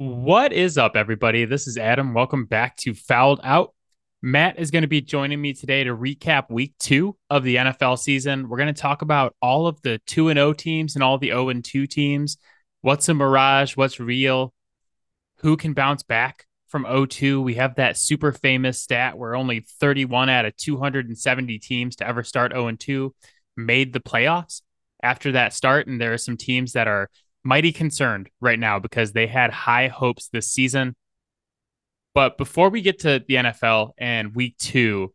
[0.00, 1.44] What is up, everybody?
[1.44, 2.14] This is Adam.
[2.14, 3.74] Welcome back to Fouled Out.
[4.22, 7.98] Matt is going to be joining me today to recap week two of the NFL
[7.98, 8.48] season.
[8.48, 11.28] We're going to talk about all of the 2 and 0 teams and all the
[11.28, 12.38] 0 and 2 teams.
[12.80, 13.76] What's a mirage?
[13.76, 14.54] What's real?
[15.40, 17.42] Who can bounce back from 0-2?
[17.42, 22.24] We have that super famous stat where only 31 out of 270 teams to ever
[22.24, 23.14] start 0 and 2
[23.54, 24.62] made the playoffs
[25.02, 25.88] after that start.
[25.88, 27.10] And there are some teams that are
[27.44, 30.94] mighty concerned right now because they had high hopes this season.
[32.14, 35.14] But before we get to the NFL and week two,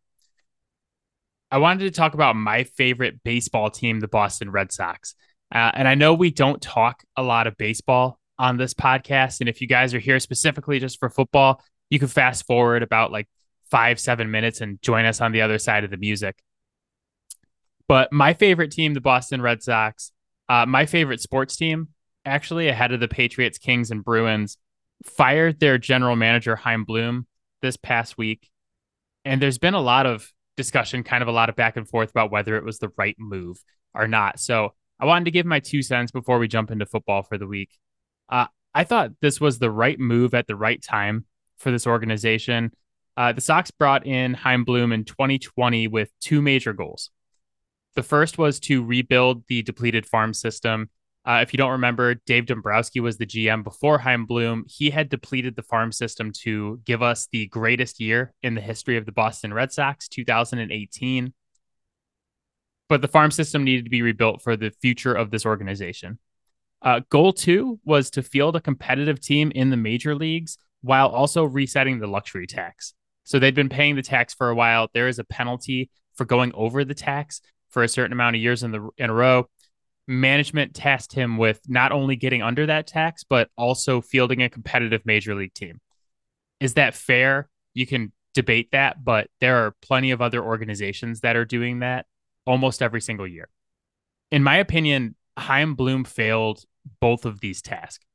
[1.52, 5.16] I wanted to talk about my favorite baseball team, the Boston Red Sox.
[5.54, 9.40] Uh, and I know we don't talk a lot of baseball on this podcast.
[9.40, 13.12] And if you guys are here specifically just for football, you can fast forward about
[13.12, 13.28] like
[13.70, 16.36] five, seven minutes and join us on the other side of the music.
[17.88, 20.12] But my favorite team, the Boston Red Sox,
[20.50, 21.90] uh, my favorite sports team,
[22.26, 24.58] actually ahead of the Patriots, Kings, and Bruins,
[25.04, 27.28] fired their general manager, Chaim Bloom,
[27.62, 28.50] this past week.
[29.24, 32.10] And there's been a lot of discussion, kind of a lot of back and forth
[32.10, 33.58] about whether it was the right move
[33.94, 34.40] or not.
[34.40, 37.48] So I wanted to give my two cents before we jump into football for the
[37.48, 37.70] week.
[38.30, 41.26] Uh, I thought this was the right move at the right time
[41.58, 42.72] for this organization.
[43.18, 47.12] Uh, the Sox brought in Chaim Bloom in 2020 with two major goals.
[47.96, 50.90] The first was to rebuild the depleted farm system
[51.26, 54.64] uh, if you don't remember, Dave Dombrowski was the GM before Chaim Bloom.
[54.68, 58.96] He had depleted the farm system to give us the greatest year in the history
[58.96, 61.34] of the Boston Red Sox, 2018.
[62.88, 66.20] But the farm system needed to be rebuilt for the future of this organization.
[66.84, 71.44] Uh, goal two was to field a competitive team in the major leagues while also
[71.44, 72.94] resetting the luxury tax.
[73.24, 74.90] So they'd been paying the tax for a while.
[74.94, 78.62] There is a penalty for going over the tax for a certain amount of years
[78.62, 79.50] in the in a row
[80.08, 85.06] management tasked him with not only getting under that tax, but also fielding a competitive
[85.06, 85.80] major league team.
[86.60, 87.50] Is that fair?
[87.74, 92.06] You can debate that, but there are plenty of other organizations that are doing that
[92.46, 93.50] almost every single year.
[94.32, 96.64] In my opinion, Chaim Bloom failed
[97.00, 98.06] both of these tasks.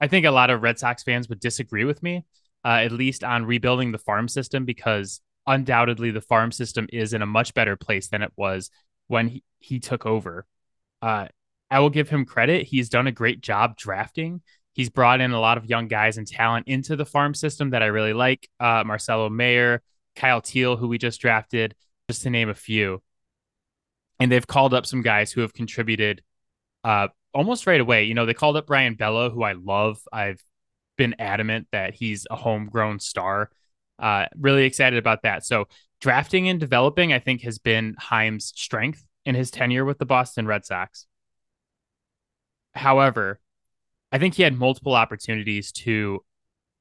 [0.00, 2.24] I think a lot of Red Sox fans would disagree with me,
[2.64, 7.22] uh, at least on rebuilding the farm system, because undoubtedly the farm system is in
[7.22, 8.70] a much better place than it was
[9.08, 10.46] when he, he took over.
[11.06, 11.28] Uh,
[11.70, 12.66] I will give him credit.
[12.66, 14.42] He's done a great job drafting.
[14.72, 17.82] He's brought in a lot of young guys and talent into the farm system that
[17.82, 18.48] I really like.
[18.58, 19.82] Uh, Marcelo Mayer,
[20.16, 21.76] Kyle Teel, who we just drafted,
[22.10, 23.04] just to name a few.
[24.18, 26.22] And they've called up some guys who have contributed
[26.82, 28.04] uh, almost right away.
[28.04, 29.98] You know, they called up Brayan Bello, who I love.
[30.12, 30.42] I've
[30.98, 33.50] been adamant that he's a homegrown star.
[34.00, 35.46] Uh, really excited about that.
[35.46, 35.68] So
[36.00, 40.46] drafting and developing, I think, has been Chaim's strength in his tenure with the Boston
[40.46, 41.06] Red Sox.
[42.74, 43.40] However,
[44.10, 46.24] I think he had multiple opportunities to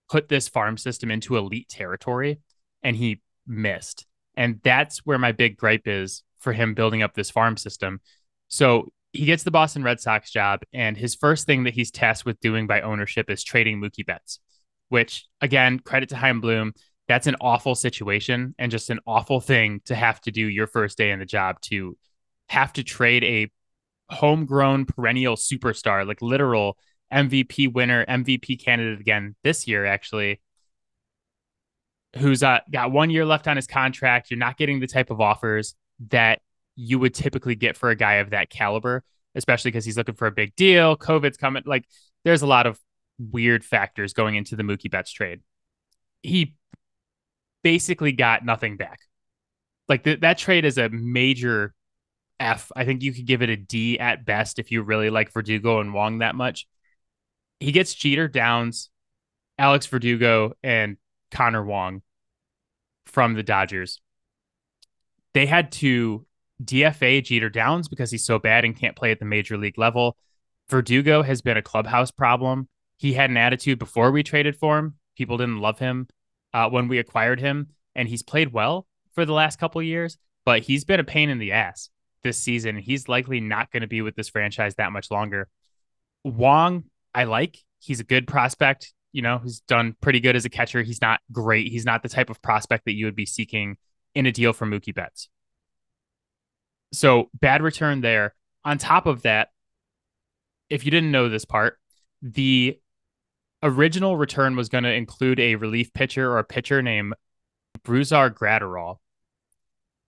[0.10, 2.40] put this farm system into elite territory
[2.84, 4.06] and he missed.
[4.38, 8.00] And that's where my big gripe is for him building up this farm system.
[8.48, 12.26] So he gets the Boston Red Sox job, and his first thing that he's tasked
[12.26, 14.40] with doing by ownership is trading Mookie Betts,
[14.90, 16.74] which, again, credit to Chaim Bloom.
[17.08, 20.98] That's an awful situation and just an awful thing to have to do your first
[20.98, 21.98] day in the job to
[22.50, 23.52] have to trade a
[24.10, 26.78] homegrown perennial superstar, like literal
[27.14, 30.42] MVP winner, MVP candidate again this year, actually,
[32.18, 34.32] who's uh, got one year left on his contract.
[34.32, 35.76] You're not getting the type of offers
[36.10, 36.42] that
[36.76, 39.04] you would typically get for a guy of that caliber,
[39.36, 40.98] especially because he's looking for a big deal.
[40.98, 41.64] COVID's coming.
[41.66, 41.86] Like,
[42.24, 42.80] there's a lot of
[43.20, 45.42] weird factors going into the Mookie Betts trade.
[46.24, 46.56] He
[47.64, 49.00] basically got nothing back.
[49.88, 51.75] Like, th- that trade is a major
[52.40, 52.72] F.
[52.75, 55.79] I think you could give it a D at best if you really like Verdugo
[55.79, 56.68] and Wong that much.
[57.59, 58.90] He gets Jeter Downs,
[59.57, 60.97] Alex Verdugo, and
[61.31, 62.01] Connor Wong
[63.06, 64.01] from the Dodgers.
[65.34, 66.25] They had to
[66.63, 70.17] DFA Jeter Downs because he's so bad and can't play at the major league level.
[70.69, 72.67] Verdugo has been a clubhouse problem.
[72.97, 74.96] He had an attitude before we traded for him.
[75.17, 76.08] People didn't love him
[76.53, 80.64] uh, when we acquired him, and he's played well for the last couple years, but
[80.64, 81.90] he's been a pain in the ass
[82.26, 82.76] this season.
[82.78, 85.48] He's likely not going to be with this franchise that much longer.
[86.26, 87.60] Wong, I like.
[87.80, 88.94] He's a good prospect.
[89.14, 90.82] You know, he's done pretty good as a catcher.
[90.82, 91.72] He's not great.
[91.72, 93.78] He's not the type of prospect that you would be seeking
[94.14, 95.30] in a deal for Mookie Betts.
[96.92, 98.34] So bad return there.
[98.66, 99.50] On top of that,
[100.70, 101.78] if you didn't know this part,
[102.22, 102.80] the
[103.62, 107.14] original return was going to include a relief pitcher or a pitcher named
[107.84, 108.98] Brusdar Graterol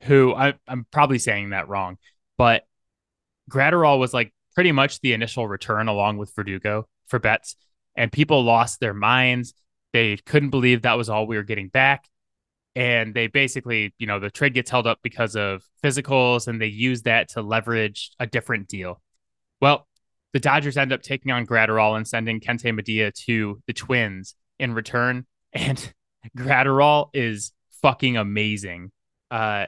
[0.04, 1.98] who I, I'm probably saying that wrong,
[2.38, 2.64] but
[3.50, 7.56] Graterol was like pretty much the initial return along with Verdugo for Betts,
[7.96, 9.54] and people lost their minds.
[9.94, 12.06] They couldn't believe that was all we were getting back.
[12.76, 16.68] And they basically, you know, the trade gets held up because of physicals and they
[16.68, 19.02] use that to leverage a different deal.
[19.60, 19.88] Well,
[20.34, 24.74] the Dodgers end up taking on Graterol and sending Kenta Maeda to the Twins in
[24.74, 25.26] return.
[25.54, 25.94] And
[26.38, 27.52] Graterol is
[27.82, 28.92] fucking amazing.
[29.32, 29.68] Uh,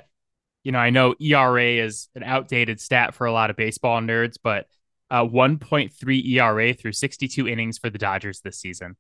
[0.64, 4.36] you know, I know ERA is an outdated stat for a lot of baseball nerds,
[4.42, 4.68] but
[5.10, 8.96] uh, 1.3 ERA through 62 innings for the Dodgers this season.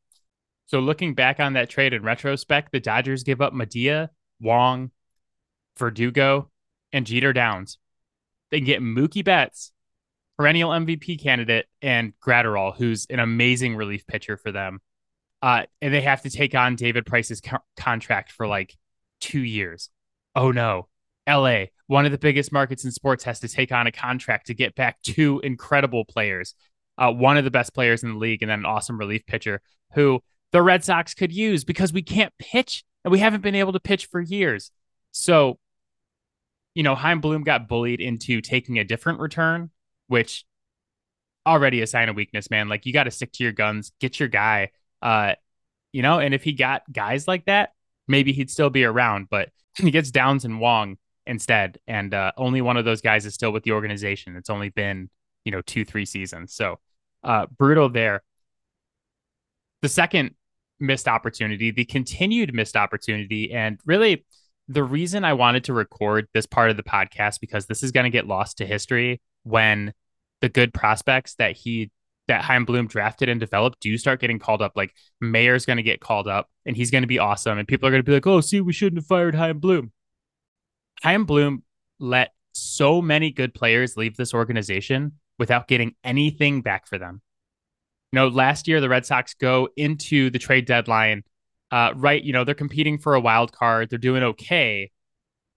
[0.67, 4.09] So looking back on that trade in retrospect, the Dodgers give up Maeda,
[4.39, 4.91] Wong,
[5.77, 6.49] Verdugo,
[6.93, 7.77] and Jeter Downs.
[8.51, 9.71] They get Mookie Betts,
[10.37, 14.79] perennial MVP candidate, and Graterol, who's an amazing relief pitcher for them.
[15.41, 18.75] Uh, and they have to take on David Price's co- contract for like
[19.21, 19.89] two years.
[20.35, 20.87] Oh no.
[21.29, 24.53] LA, one of the biggest markets in sports, has to take on a contract to
[24.53, 26.55] get back two incredible players.
[26.97, 29.61] Uh, one of the best players in the league, and then an awesome relief pitcher
[29.93, 30.21] who
[30.51, 33.79] the Red Sox could use because we can't pitch and we haven't been able to
[33.79, 34.71] pitch for years.
[35.11, 35.59] So,
[36.75, 39.69] you know, Chaim Bloom got bullied into taking a different return,
[40.07, 40.45] which
[41.45, 42.67] already a sign of weakness, man.
[42.69, 44.69] Like you got to stick to your guns, get your guy.
[45.01, 45.35] Uh,
[45.91, 47.71] you know, and if he got guys like that,
[48.07, 49.27] maybe he'd still be around.
[49.29, 50.97] But he gets Downs and Wong
[51.29, 54.35] instead, and uh, only one of those guys is still with the organization.
[54.35, 55.09] It's only been
[55.45, 56.79] you know two, three seasons, so
[57.23, 58.23] uh, brutal there.
[59.81, 60.35] The second
[60.79, 64.25] missed opportunity, the continued missed opportunity, and really
[64.67, 68.03] the reason I wanted to record this part of the podcast because this is going
[68.03, 69.93] to get lost to history when
[70.41, 71.91] the good prospects that he
[72.27, 74.73] that Chaim Bloom drafted and developed do start getting called up.
[74.75, 77.57] Like Mayer's going to get called up and he's going to be awesome.
[77.57, 79.91] And people are going to be like, oh, see, we shouldn't have fired Chaim Bloom.
[81.01, 81.63] Chaim Bloom
[81.99, 87.21] let so many good players leave this organization without getting anything back for them.
[88.11, 91.23] You know, last year the Red Sox go into the trade deadline,
[91.71, 92.21] uh, right?
[92.21, 93.89] You know, they're competing for a wild card.
[93.89, 94.91] They're doing okay,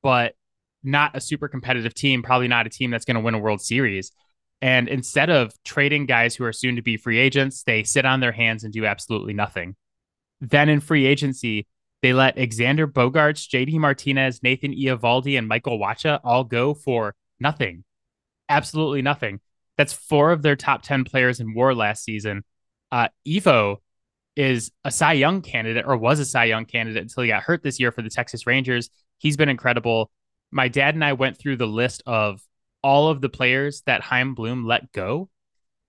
[0.03, 0.35] but
[0.83, 2.23] not a super competitive team.
[2.23, 4.12] Probably not a team that's going to win a World Series.
[4.61, 8.21] And instead of trading guys who are soon to be free agents, they sit on
[8.21, 9.75] their hands and do absolutely nothing.
[10.41, 11.67] Then in free agency,
[12.02, 17.84] they let Xander Bogaerts, JD Martinez, Nathan Eovaldi, and Michael Wacha all go for nothing.
[18.49, 19.40] Absolutely nothing.
[19.78, 22.44] That's four of their top 10 players in WAR last season.
[22.90, 23.76] Uh, Evo
[24.37, 27.62] is a Cy Young candidate or was a Cy Young candidate until he got hurt
[27.62, 28.90] this year for the Texas Rangers.
[29.19, 30.10] He's been incredible.
[30.50, 32.43] My dad and I went through the list of
[32.82, 35.31] all of the players that Chaim Bloom let go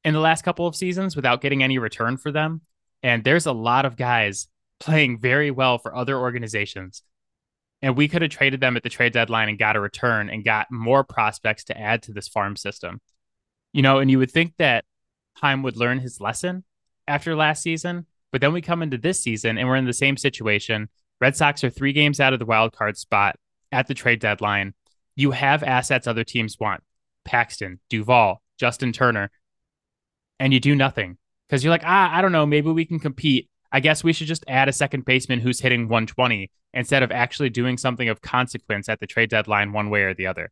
[0.03, 2.61] in the last couple of seasons without getting any return for them.
[3.01, 4.47] And there's a lot of guys
[4.83, 7.03] playing very well for other organizations.
[7.81, 10.43] And we could have traded them at the trade deadline and got a return and
[10.43, 12.99] got more prospects to add to this farm system.
[13.71, 14.85] You know, and you would think that
[15.35, 16.63] Chaim would learn his lesson
[17.07, 20.17] after last season, but then we come into this season and we're in the same
[20.17, 20.89] situation.
[21.21, 23.37] Red Sox are three games out of the wild card spot
[23.71, 24.73] at the trade deadline.
[25.15, 26.83] You have assets other teams want
[27.23, 29.31] Paxton, Duvall, Justin Turner,
[30.39, 33.49] and you do nothing because you're like, ah, I don't know, maybe we can compete.
[33.73, 37.49] I guess we should just add a second baseman who's hitting 120 instead of actually
[37.49, 40.51] doing something of consequence at the trade deadline, one way or the other.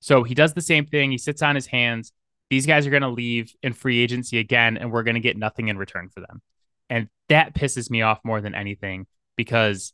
[0.00, 1.12] So he does the same thing.
[1.12, 2.12] He sits on his hands.
[2.50, 5.36] These guys are going to leave in free agency again, and we're going to get
[5.36, 6.42] nothing in return for them.
[6.90, 9.92] And that pisses me off more than anything because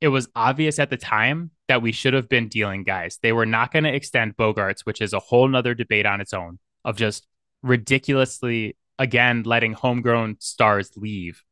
[0.00, 3.18] it was obvious at the time that we should have been dealing guys.
[3.22, 6.34] They were not going to extend Bogaerts, which is a whole nother debate on its
[6.34, 7.26] own of just
[7.62, 11.42] ridiculously, again, letting homegrown stars leave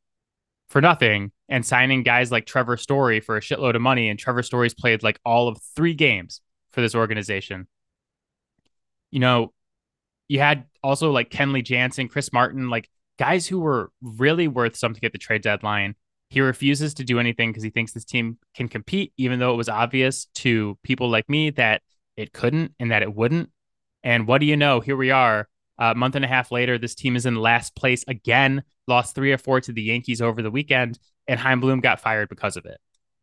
[0.72, 4.08] for nothing and signing guys like Trevor Story for a shitload of money.
[4.08, 7.68] And Trevor Story's played like all of three games for this organization.
[9.10, 9.52] You know,
[10.28, 12.88] you had also like Kenley Jansen, Chris Martin, like
[13.18, 15.94] guys who were really worth something at the trade deadline.
[16.30, 19.58] He refuses to do anything because he thinks this team can compete, even though it
[19.58, 21.82] was obvious to people like me that
[22.16, 23.50] it couldn't and that it wouldn't.
[24.02, 24.80] And what do you know?
[24.80, 25.48] Here we are
[25.78, 29.32] a month and a half later, this team is in last place again, lost three
[29.32, 32.66] or four to the Yankees over the weekend, and Chaim Bloom got fired because of
[32.66, 32.78] it.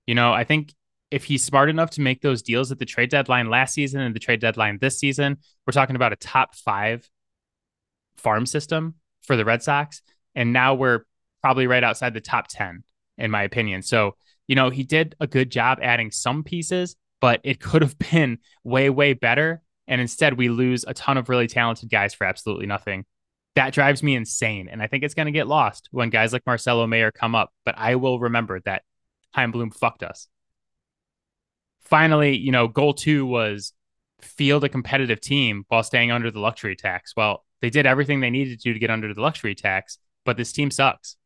[0.07, 0.73] You know, I think
[1.11, 4.15] if he's smart enough to make those deals at the trade deadline last season and
[4.15, 7.09] the trade deadline this season, we're talking about a top five
[8.17, 10.01] farm system for the Red Sox.
[10.35, 11.05] And now we're
[11.41, 12.83] probably right outside the top 10,
[13.17, 13.81] in my opinion.
[13.81, 14.15] So,
[14.47, 18.39] you know, he did a good job adding some pieces, but it could have been
[18.63, 19.61] way, way better.
[19.89, 23.05] And instead, we lose a ton of really talented guys for absolutely nothing.
[23.55, 24.69] That drives me insane.
[24.69, 27.51] And I think it's going to get lost when guys like Marcelo Mayer come up.
[27.65, 28.83] But I will remember that
[29.33, 30.27] Chaim Bloom fucked us.
[31.81, 33.73] Finally, you know, goal two was
[34.21, 37.13] field a competitive team while staying under the luxury tax.
[37.17, 40.37] Well, they did everything they needed to do to get under the luxury tax, but
[40.37, 41.17] this team sucks.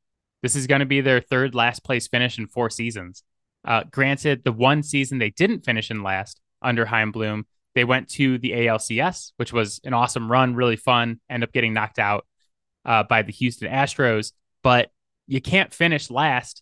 [0.41, 3.23] This is going to be their third last place finish in four seasons.
[3.65, 8.09] Uh, granted, the one season they didn't finish in last under Chaim Bloom, they went
[8.09, 11.19] to the ALCS, which was an awesome run, really fun.
[11.29, 12.25] End up getting knocked out
[12.85, 14.91] uh, by the Houston Astros, but
[15.27, 16.61] you can't finish last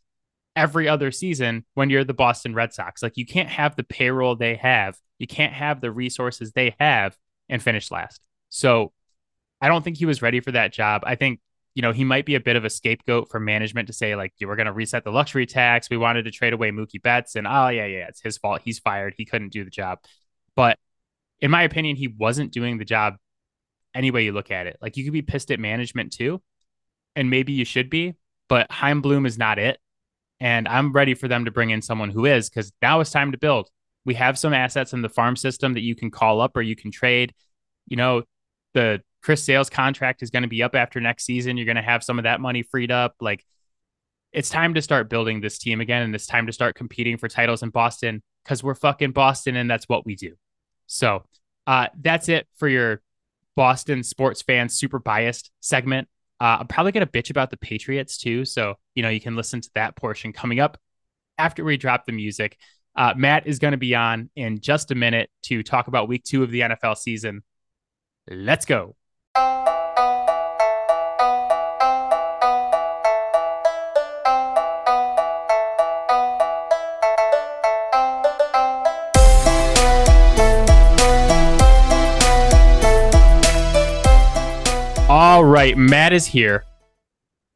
[0.56, 3.01] every other season when you're the Boston Red Sox.
[3.01, 7.18] Like you can't have the payroll they have, you can't have the resources they have
[7.50, 8.22] and finish last.
[8.50, 8.91] So
[9.60, 11.03] I don't think he was ready for that job.
[11.06, 11.39] I think
[11.74, 14.34] you know, he might be a bit of a scapegoat for management to say, like,
[14.41, 15.89] we're going to reset the luxury tax.
[15.89, 17.36] We wanted to trade away Mookie Betts.
[17.36, 18.62] And oh, yeah, yeah, it's his fault.
[18.63, 19.13] He's fired.
[19.18, 20.00] He couldn't do the job.
[20.56, 20.77] But
[21.41, 23.15] in my opinion, he wasn't doing the job
[23.93, 24.77] any way you look at it.
[24.81, 26.41] Like, you could be pissed at management too.
[27.15, 28.15] And maybe you should be.
[28.48, 29.79] But Chaim Bloom is not it.
[30.39, 33.31] And I'm ready for them to bring in someone who is because now it's time
[33.31, 33.69] to build.
[34.05, 36.75] We have some assets in the farm system that you can call up or you
[36.75, 37.33] can trade.
[37.88, 38.24] You know,
[38.74, 41.57] the Chris Sale's contract is going to be up after next season.
[41.57, 43.15] You're going to have some of that money freed up.
[43.21, 43.45] Like
[44.31, 47.27] it's time to start building this team again and it's time to start competing for
[47.27, 50.33] titles in Boston because we're fucking Boston and that's what we do.
[50.91, 51.24] So
[51.67, 53.01] uh, that's it for your
[53.55, 56.07] Boston sports fans super biased segment.
[56.39, 58.45] Uh, I'm probably going to bitch about the Patriots too.
[58.45, 60.77] So, you know, you can listen to that portion coming up
[61.38, 62.57] after we drop the music.
[62.95, 66.24] Uh, Matt is going to be on in just a minute to talk about week
[66.24, 67.43] two of the NFL season.
[68.29, 68.95] Let's go.
[85.24, 86.63] All right, Matt is here.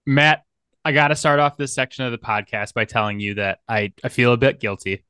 [0.05, 0.43] Matt,
[0.85, 3.91] I got to start off this section of the podcast by telling you that I,
[4.03, 5.03] I feel a bit guilty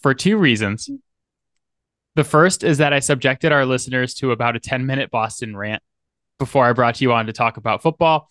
[0.00, 0.88] for two reasons.
[2.14, 5.82] The first is that I subjected our listeners to about a 10 minute Boston rant
[6.38, 8.30] before I brought you on to talk about football.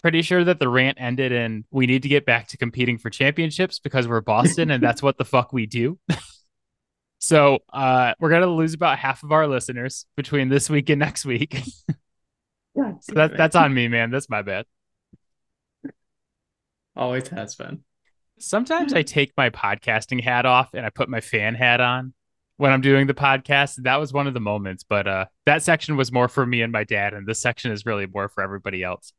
[0.00, 3.10] Pretty sure that the rant ended in we need to get back to competing for
[3.10, 5.98] championships because we're Boston and that's what the fuck we do.
[7.18, 11.00] so uh, we're going to lose about half of our listeners between this week and
[11.00, 11.60] next week.
[13.00, 14.10] so that, that's on me, man.
[14.10, 14.66] That's my bad.
[16.96, 17.82] Always has been.
[18.38, 22.14] Sometimes I take my podcasting hat off and I put my fan hat on
[22.56, 23.76] when I'm doing the podcast.
[23.82, 26.72] That was one of the moments, but uh, that section was more for me and
[26.72, 29.12] my dad, and this section is really more for everybody else.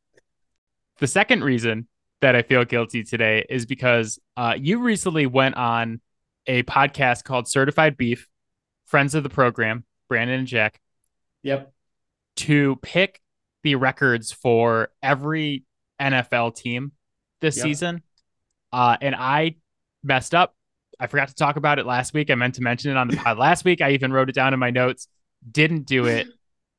[0.98, 1.88] The second reason
[2.20, 6.00] that I feel guilty today is because uh, you recently went on
[6.46, 8.28] a podcast called Certified Beef,
[8.86, 10.80] friends of the program, Brandon and Jack.
[11.42, 11.72] Yep.
[12.36, 13.20] To pick
[13.62, 15.64] the records for every
[16.00, 16.92] NFL team
[17.40, 17.64] this yep.
[17.64, 18.02] season.
[18.72, 19.56] Uh, and I
[20.02, 20.54] messed up.
[20.98, 22.30] I forgot to talk about it last week.
[22.30, 23.80] I meant to mention it on the pod last week.
[23.80, 25.08] I even wrote it down in my notes.
[25.50, 26.28] Didn't do it.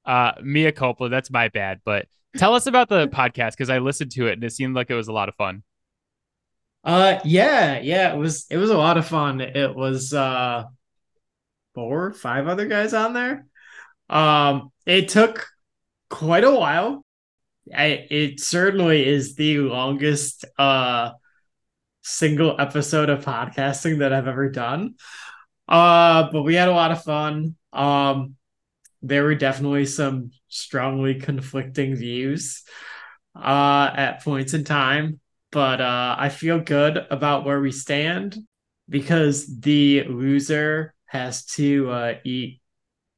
[0.05, 1.09] Uh, Mia culpa.
[1.09, 1.81] That's my bad.
[1.85, 4.89] But tell us about the podcast because I listened to it and it seemed like
[4.89, 5.63] it was a lot of fun.
[6.83, 8.13] Uh, yeah, yeah.
[8.13, 8.45] It was.
[8.49, 9.39] It was a lot of fun.
[9.39, 10.65] It was uh,
[11.75, 13.45] four, five other guys on there.
[14.09, 15.47] Um, it took
[16.09, 17.03] quite a while.
[17.75, 21.11] I, it certainly is the longest uh
[22.01, 24.95] single episode of podcasting that I've ever done.
[25.67, 27.55] Uh, but we had a lot of fun.
[27.71, 28.35] Um,
[29.01, 32.63] there were definitely some strongly conflicting views
[33.35, 35.19] uh at points in time,
[35.51, 38.37] but uh I feel good about where we stand
[38.89, 42.61] because the loser has to uh eat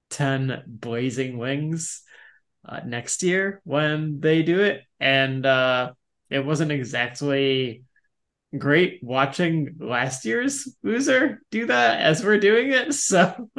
[0.10, 2.04] 10 blazing wings
[2.68, 4.82] uh, next year when they do it.
[5.00, 5.94] And uh,
[6.30, 7.84] it wasn't exactly
[8.58, 12.94] great watching last year's loser do that as we're doing it.
[12.94, 13.50] So,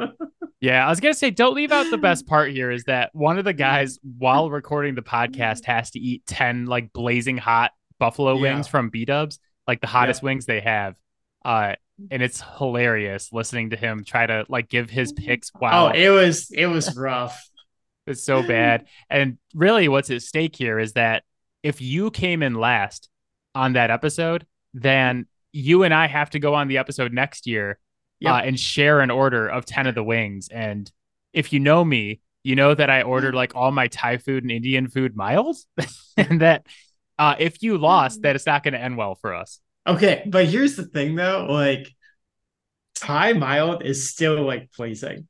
[0.59, 3.11] yeah, I was going to say, don't leave out the best part here is that
[3.13, 7.71] one of the guys, while recording the podcast, has to eat 10 like blazing hot
[7.99, 8.41] buffalo yeah.
[8.41, 10.25] wings from B Dubs, like the hottest yeah.
[10.25, 10.95] wings they have.
[11.45, 11.75] Uh,
[12.11, 15.51] and it's hilarious listening to him try to like give his picks.
[15.53, 15.87] Wow.
[15.87, 17.47] Oh, it was it was rough.
[18.07, 18.85] It's so bad.
[19.09, 21.23] And really, what's at stake here is that
[21.63, 23.09] if you came in last
[23.53, 27.79] on that episode, then you and I have to go on the episode next year
[28.19, 28.33] yep.
[28.33, 30.49] uh, and share an order of 10 of the wings.
[30.49, 30.91] And
[31.33, 34.51] if you know me, you know that I ordered like all my Thai food and
[34.51, 35.57] Indian food mild,
[36.17, 36.65] and that
[37.19, 39.59] uh, if you lost, that it's not going to end well for us.
[39.85, 41.89] Okay, but here's the thing though, like
[42.95, 45.27] Thai mild is still like pleasing.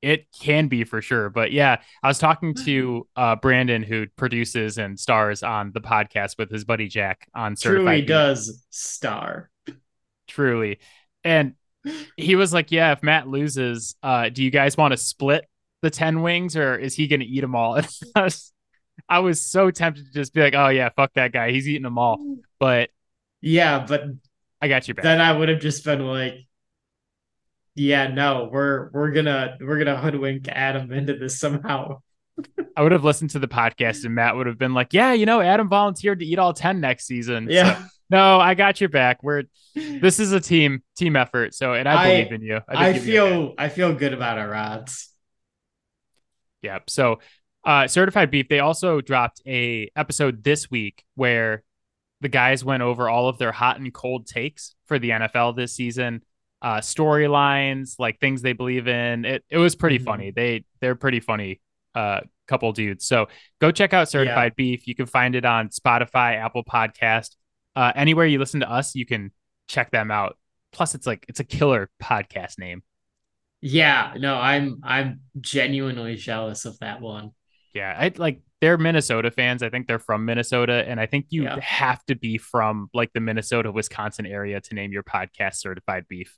[0.00, 1.28] It can be for sure.
[1.28, 6.38] But yeah, I was talking to uh, Brandon, who produces and stars on the podcast
[6.38, 7.84] with his buddy Jack on Certified.
[7.84, 9.50] Truly does star.
[10.28, 10.78] Truly.
[11.24, 11.54] And
[12.16, 15.44] he was like, Yeah, if Matt loses, uh, do you guys want to split
[15.82, 17.80] the 10 wings or is he going to eat them all?
[19.08, 21.50] I was so tempted to just be like, oh yeah, fuck that guy.
[21.50, 22.18] He's eating them all.
[22.58, 22.90] But
[23.40, 24.04] yeah, but
[24.60, 25.04] I got you back.
[25.04, 26.34] Then I would have just been like,
[27.78, 32.00] yeah, no, we're we're gonna we're gonna hoodwink Adam into this somehow.
[32.76, 35.26] I would have listened to the podcast and Matt would have been like, yeah, you
[35.26, 37.48] know, Adam volunteered to eat all 10 next season.
[37.50, 37.76] Yeah.
[37.76, 39.22] So, no, I got your back.
[39.22, 39.44] We're
[39.74, 41.54] this is a team team effort.
[41.54, 42.60] So and I believe I, in you.
[42.68, 45.12] I, I feel I feel good about our odds.
[46.62, 46.78] Yeah.
[46.88, 47.20] So
[47.64, 51.62] uh certified beef, they also dropped a episode this week where
[52.20, 55.74] the guys went over all of their hot and cold takes for the NFL this
[55.74, 56.22] season,
[56.60, 59.24] uh, storylines, like things they believe in.
[59.24, 60.04] It it was pretty mm-hmm.
[60.04, 60.30] funny.
[60.30, 61.60] They they're pretty funny
[61.94, 63.06] uh, couple dudes.
[63.06, 63.28] So
[63.60, 64.56] go check out Certified yeah.
[64.56, 64.86] Beef.
[64.86, 67.36] You can find it on Spotify, Apple Podcast,
[67.76, 68.94] uh, anywhere you listen to us.
[68.94, 69.30] You can
[69.68, 70.36] check them out.
[70.72, 72.82] Plus, it's like it's a killer podcast name.
[73.60, 77.32] Yeah, no, I'm I'm genuinely jealous of that one.
[77.74, 79.62] Yeah, I like they're Minnesota fans.
[79.62, 81.58] I think they're from Minnesota, and I think you yeah.
[81.60, 86.36] have to be from like the Minnesota, Wisconsin area to name your podcast Certified Beef.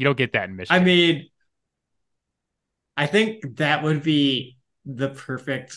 [0.00, 0.80] You don't get that in Michigan.
[0.80, 1.28] I mean,
[2.96, 5.76] I think that would be the perfect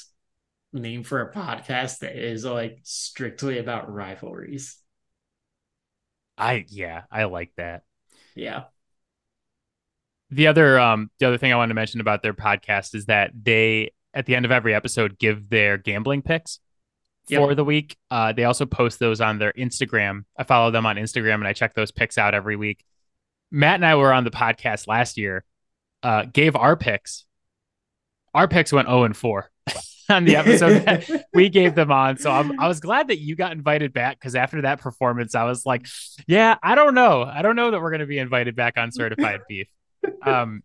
[0.72, 4.78] name for a podcast that is like strictly about rivalries.
[6.38, 7.84] I yeah, I like that.
[8.34, 8.64] Yeah
[10.36, 13.32] the other um the other thing I wanted to mention about their podcast is that
[13.40, 16.60] they at the end of every episode give their gambling picks
[17.28, 17.42] yep.
[17.42, 17.98] for the week.
[18.12, 20.26] Uh, they also post those on their Instagram.
[20.38, 22.84] I follow them on Instagram and I check those picks out every week.
[23.54, 25.46] Matt and I were on the podcast last year,
[26.02, 27.24] uh, gave our picks.
[28.34, 29.52] Our picks went 0 and 4
[30.10, 32.18] on the episode that we gave them on.
[32.18, 35.44] So I'm, I was glad that you got invited back because after that performance, I
[35.44, 35.86] was like,
[36.26, 37.24] yeah, I don't know.
[37.24, 39.68] I don't know that we're going to be invited back on Certified Beef.
[40.24, 40.64] Um,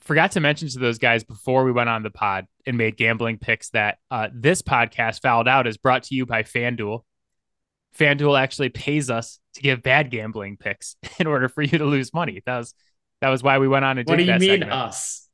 [0.00, 3.36] forgot to mention to those guys before we went on the pod and made gambling
[3.36, 7.02] picks that uh, this podcast fouled out is brought to you by FanDuel.
[7.98, 12.14] FanDuel actually pays us to give bad gambling picks in order for you to lose
[12.14, 12.42] money.
[12.46, 12.74] That was
[13.20, 14.72] that was why we went on and what did do you mean segment.
[14.72, 15.28] us?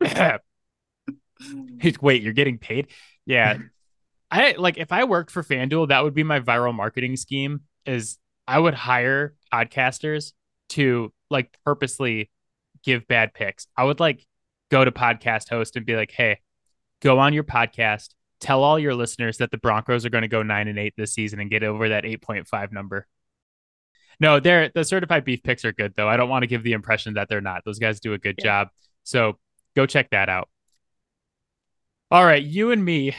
[2.00, 2.88] Wait, you're getting paid?
[3.26, 3.58] Yeah.
[4.30, 8.18] I like if I worked for FanDuel, that would be my viral marketing scheme is
[8.46, 10.32] I would hire podcasters
[10.70, 12.30] to like purposely
[12.82, 13.66] give bad picks.
[13.76, 14.26] I would like
[14.70, 16.38] go to podcast host and be like, "Hey,
[17.02, 20.42] go on your podcast, tell all your listeners that the Broncos are going to go
[20.42, 23.06] 9 and 8 this season and get over that 8.5 number."
[24.22, 26.08] No, they're the certified beef picks are good though.
[26.08, 27.64] I don't want to give the impression that they're not.
[27.64, 28.44] Those guys do a good yeah.
[28.44, 28.68] job.
[29.02, 29.36] So,
[29.74, 30.48] go check that out.
[32.08, 33.16] All right, you and me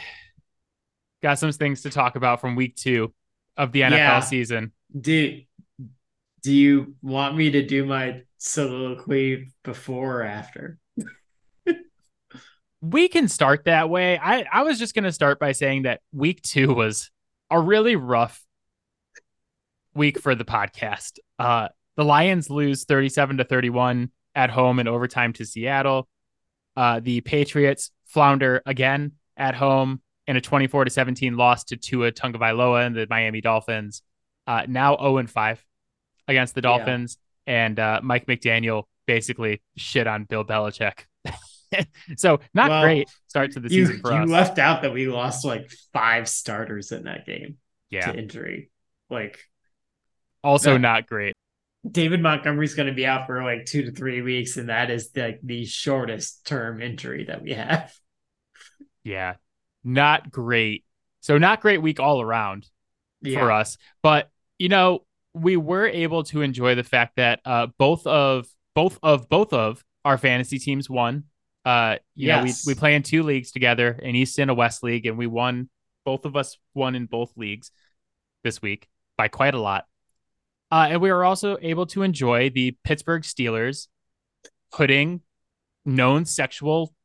[1.22, 3.14] got some things to talk about from week 2
[3.58, 4.20] of the NFL yeah.
[4.22, 4.72] season.
[4.98, 5.46] Dude,
[6.42, 10.78] do you want me to do my soliloquy before or after?
[12.82, 14.18] we can start that way.
[14.18, 17.12] I, I was just going to start by saying that week two was
[17.52, 18.42] a really rough
[19.96, 21.20] week for the podcast.
[21.40, 26.08] Uh, the Lions lose 37 to 31 at home in overtime to Seattle.
[26.76, 32.12] Uh, the Patriots flounder again at home in a 24 to 17 loss to Tua
[32.12, 34.02] Tagovailoa and the Miami Dolphins.
[34.48, 35.64] Uh, now 0 and 5
[36.28, 37.66] against the Dolphins, yeah.
[37.66, 41.06] and uh, Mike McDaniel basically shit on Bill Belichick.
[42.18, 44.28] so not well, great start to the you, season for you us.
[44.28, 47.58] You left out that we lost like five starters in that game.
[47.90, 48.70] Yeah, to injury.
[49.10, 49.40] Like
[50.44, 51.36] also that, not great.
[51.90, 55.10] David Montgomery's going to be out for like two to three weeks, and that is
[55.16, 57.94] like the shortest term injury that we have.
[59.04, 59.36] Yeah,
[59.84, 60.86] not great.
[61.22, 62.68] So not great week all around
[63.22, 63.40] yeah.
[63.40, 63.78] for us.
[64.02, 68.98] But you know, we were able to enjoy the fact that uh, both of both
[69.04, 71.26] of both of our fantasy teams won.
[71.66, 72.38] Uh, you yes.
[72.38, 75.18] know, we we play in two leagues together, an East and a West league, and
[75.18, 75.70] we won.
[76.06, 77.72] Both of us won in both leagues
[78.44, 79.86] this week by quite a lot.
[80.74, 83.90] Uh, and we were also able to enjoy the Pittsburgh Steelers
[84.72, 85.22] putting
[85.86, 86.96] known sexual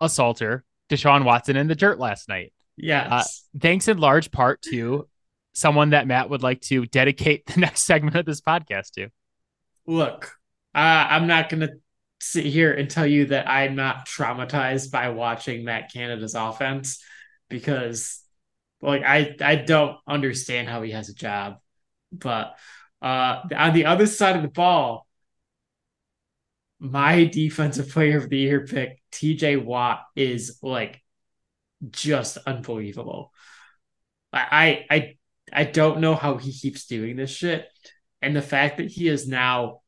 [0.00, 2.52] assaulter Deshaun Watson in the dirt last night.
[2.76, 3.06] Yes.
[3.08, 3.22] Uh,
[3.60, 5.08] thanks in large part to
[5.52, 9.10] someone that Matt would like to dedicate the next segment of this podcast to?
[9.86, 10.32] Look,
[10.74, 11.74] uh, I'm not going to
[12.18, 17.00] sit here and tell you that I'm not traumatized by watching Matt Canada's offense
[17.48, 18.20] because,
[18.82, 21.58] like, I I don't understand how he has a job,
[22.10, 22.56] but
[23.04, 25.06] uh, on the other side of the ball,
[26.80, 31.02] my defensive player of the year pick, TJ Watt, is like
[31.90, 33.30] just unbelievable.
[34.32, 35.16] I I
[35.52, 37.68] I don't know how he keeps doing this shit.
[38.22, 39.82] And the fact that he is now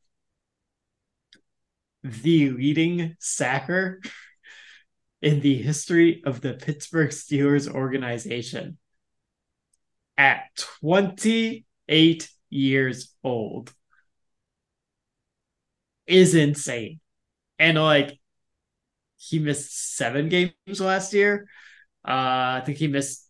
[2.03, 4.03] the leading sacker
[5.23, 8.77] in the history of the Pittsburgh Steelers organization
[10.19, 10.43] at
[10.85, 13.73] 28 years old
[16.07, 17.01] is insane.
[17.59, 18.19] And like
[19.17, 21.49] he missed seven games last year.
[22.07, 23.29] Uh, I think he missed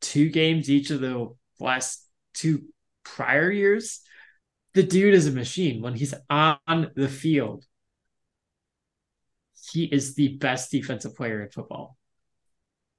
[0.00, 2.64] two games each of the last two
[3.04, 4.00] prior years.
[4.74, 7.64] The dude is a machine when he's on the field.
[9.72, 11.96] He is the best defensive player in football.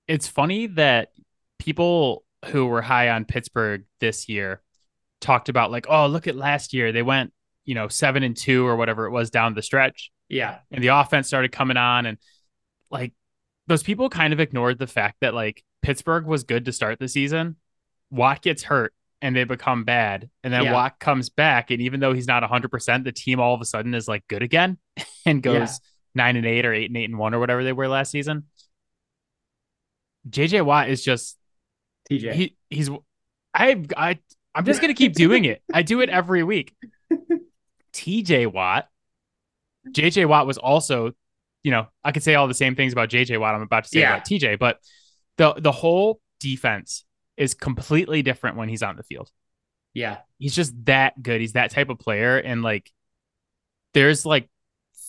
[0.08, 1.12] It's funny that
[1.60, 4.62] people who were high on Pittsburgh this year
[5.22, 6.92] talked about like, oh, look at last year.
[6.92, 7.32] They went,
[7.64, 10.12] you know, seven and two or whatever it was down the stretch.
[10.28, 10.60] Yeah.
[10.72, 12.06] And the offense started coming on.
[12.06, 12.18] And
[12.90, 13.14] like
[13.68, 17.08] those people kind of ignored the fact that like Pittsburgh was good to start the
[17.08, 17.56] season.
[18.10, 20.30] Watt gets hurt and they become bad.
[20.44, 20.74] And then yeah.
[20.74, 21.72] Watt comes back.
[21.72, 24.42] And even though he's not 100%, the team all of a sudden is like good
[24.42, 24.78] again
[25.26, 25.68] and goes yeah.
[26.16, 28.46] nine and eight or eight and eight and one or whatever they were last season.
[30.30, 31.38] JJ Watt is just
[32.10, 32.34] TJ.
[32.34, 32.90] He he's
[33.54, 34.20] I I
[34.54, 35.62] I'm just gonna keep doing it.
[35.74, 36.76] I do it every week.
[37.94, 38.88] TJ Watt.
[39.90, 41.14] JJ Watt was also,
[41.64, 43.90] you know, I could say all the same things about JJ Watt I'm about to
[43.90, 44.16] say yeah.
[44.16, 44.80] about TJ, but
[45.38, 47.06] the the whole defense
[47.38, 49.30] is completely different when he's on the field.
[49.94, 50.18] Yeah.
[50.38, 51.42] He's just that good.
[51.42, 52.38] He's that type of player.
[52.38, 52.92] And like
[53.94, 54.50] there's like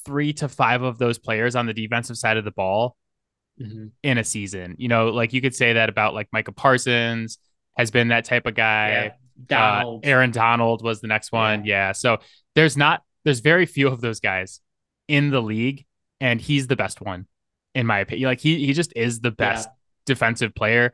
[0.05, 2.97] three to five of those players on the defensive side of the ball
[3.61, 3.87] mm-hmm.
[4.03, 4.77] in a season.
[4.79, 7.39] You know, like you could say that about like Micah Parsons
[7.77, 8.89] has been that type of guy.
[8.89, 9.13] Yeah.
[9.39, 10.05] Uh, Donald.
[10.05, 11.65] Uh, Aaron Donald was the next one.
[11.65, 11.89] Yeah.
[11.89, 11.93] yeah.
[11.93, 12.19] So
[12.55, 14.61] there's not there's very few of those guys
[15.09, 15.85] in the league,
[16.21, 17.27] and he's the best one,
[17.75, 18.29] in my opinion.
[18.29, 19.75] Like he he just is the best yeah.
[20.07, 20.93] defensive player.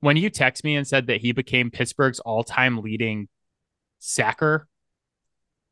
[0.00, 3.28] When you text me and said that he became Pittsburgh's all-time leading
[4.00, 4.66] sacker,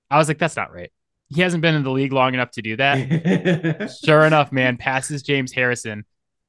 [0.08, 0.92] I was like, that's not right.
[1.28, 3.90] He hasn't been in the league long enough to do that.
[4.04, 6.04] sure enough, man, passes James Harrison,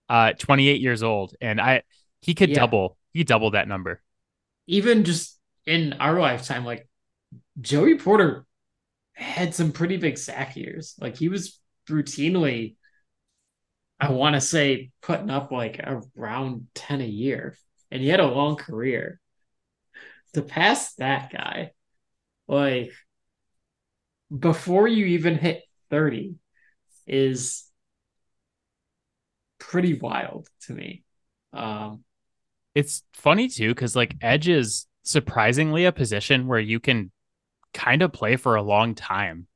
[0.09, 1.83] uh, 28 years old, and I
[2.21, 2.55] he could yeah.
[2.55, 4.01] double he doubled that number.
[4.71, 6.87] Even just in our lifetime, like
[7.59, 8.45] Joey Porter
[9.13, 10.95] had some pretty big sack years.
[10.97, 12.77] Like he was routinely,
[13.99, 15.81] I want to say, putting up like
[16.15, 17.57] around 10 a year,
[17.91, 19.19] and he had a long career.
[20.35, 21.71] To pass that guy,
[22.47, 22.93] like
[24.37, 26.35] before you even hit 30
[27.05, 27.65] is
[29.59, 31.03] pretty wild to me.
[31.51, 32.05] Um,
[32.75, 37.11] it's funny too, because like edge is surprisingly a position where you can
[37.73, 39.47] kind of play for a long time,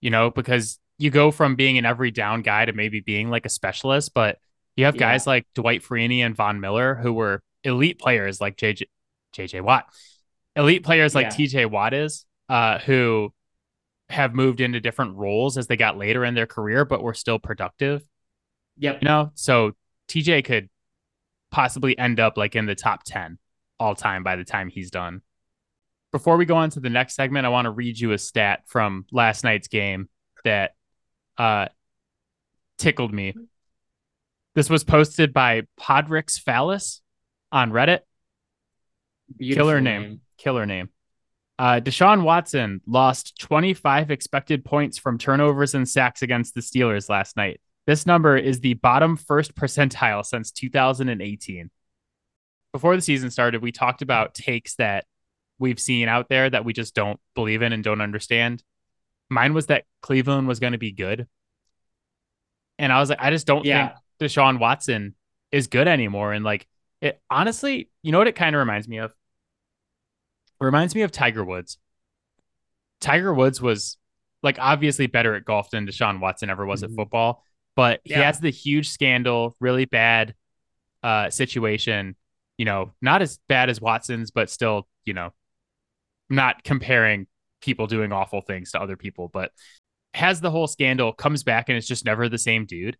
[0.00, 3.46] you know, because you go from being an every down guy to maybe being like
[3.46, 4.38] a specialist, but
[4.76, 5.00] you have yeah.
[5.00, 8.82] guys like Dwight Freeney and Von Miller who were elite players like JJ
[9.34, 9.86] JJ Watt,
[10.56, 11.64] elite players like yeah.
[11.64, 13.32] TJ Watt is, uh, who
[14.08, 17.38] have moved into different roles as they got later in their career, but were still
[17.38, 18.02] productive.
[18.76, 19.02] Yep.
[19.02, 19.72] You know, so
[20.08, 20.68] TJ could
[21.52, 23.38] possibly end up like in the top 10
[23.78, 25.22] all time by the time he's done.
[26.10, 28.64] Before we go on to the next segment, I want to read you a stat
[28.66, 30.08] from last night's game
[30.44, 30.74] that
[31.38, 31.68] uh,
[32.78, 33.34] tickled me.
[34.54, 37.00] This was posted by Podrix Phallus
[37.50, 38.00] on Reddit.
[39.38, 40.02] Beautiful Killer name.
[40.02, 40.20] name.
[40.36, 40.90] Killer name.
[41.58, 47.36] Uh, Deshaun Watson lost 25 expected points from turnovers and sacks against the Steelers last
[47.36, 47.60] night.
[47.86, 51.70] This number is the bottom first percentile since 2018.
[52.72, 55.04] Before the season started, we talked about takes that
[55.58, 58.62] we've seen out there that we just don't believe in and don't understand.
[59.28, 61.26] Mine was that Cleveland was going to be good.
[62.78, 63.88] And I was like, I just don't yeah.
[63.88, 65.14] think Deshaun Watson
[65.50, 66.32] is good anymore.
[66.32, 66.66] And like,
[67.00, 69.10] it honestly, you know what it kind of reminds me of?
[70.60, 71.78] It reminds me of Tiger Woods.
[73.00, 73.98] Tiger Woods was
[74.42, 76.92] like obviously better at golf than Deshaun Watson ever was mm-hmm.
[76.92, 77.44] at football,
[77.76, 78.16] but yeah.
[78.16, 80.34] he has the huge scandal, really bad
[81.02, 82.16] uh, situation.
[82.58, 85.32] You know, not as bad as Watson's, but still, you know,
[86.28, 87.26] not comparing
[87.60, 89.52] people doing awful things to other people, but
[90.14, 92.96] has the whole scandal, comes back, and it's just never the same dude.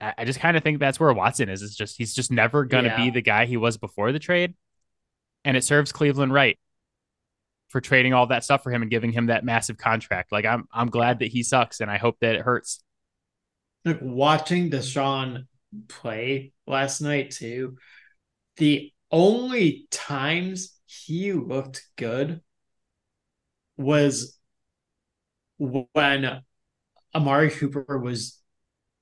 [0.00, 1.60] I just kind of think that's where Watson is.
[1.60, 3.04] It's just he's just never gonna yeah.
[3.04, 4.54] be the guy he was before the trade,
[5.44, 6.58] and it serves Cleveland right
[7.70, 10.32] for trading all that stuff for him and giving him that massive contract.
[10.32, 12.82] Like I'm I'm glad that he sucks and I hope that it hurts.
[13.84, 15.46] Like watching Deshaun
[15.88, 17.76] play last night too,
[18.56, 22.40] the only times he looked good
[23.76, 24.38] was
[25.58, 26.42] when
[27.14, 28.38] Amari Cooper was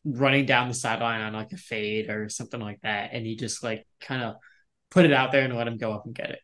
[0.05, 3.63] running down the sideline on like a fade or something like that, and he just
[3.63, 4.37] like kind of
[4.91, 6.41] put it out there and let him go up and get it.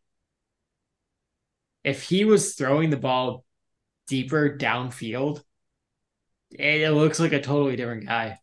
[1.83, 3.44] If he was throwing the ball
[4.09, 5.42] deeper downfield,
[6.59, 8.38] it looks like a totally different guy.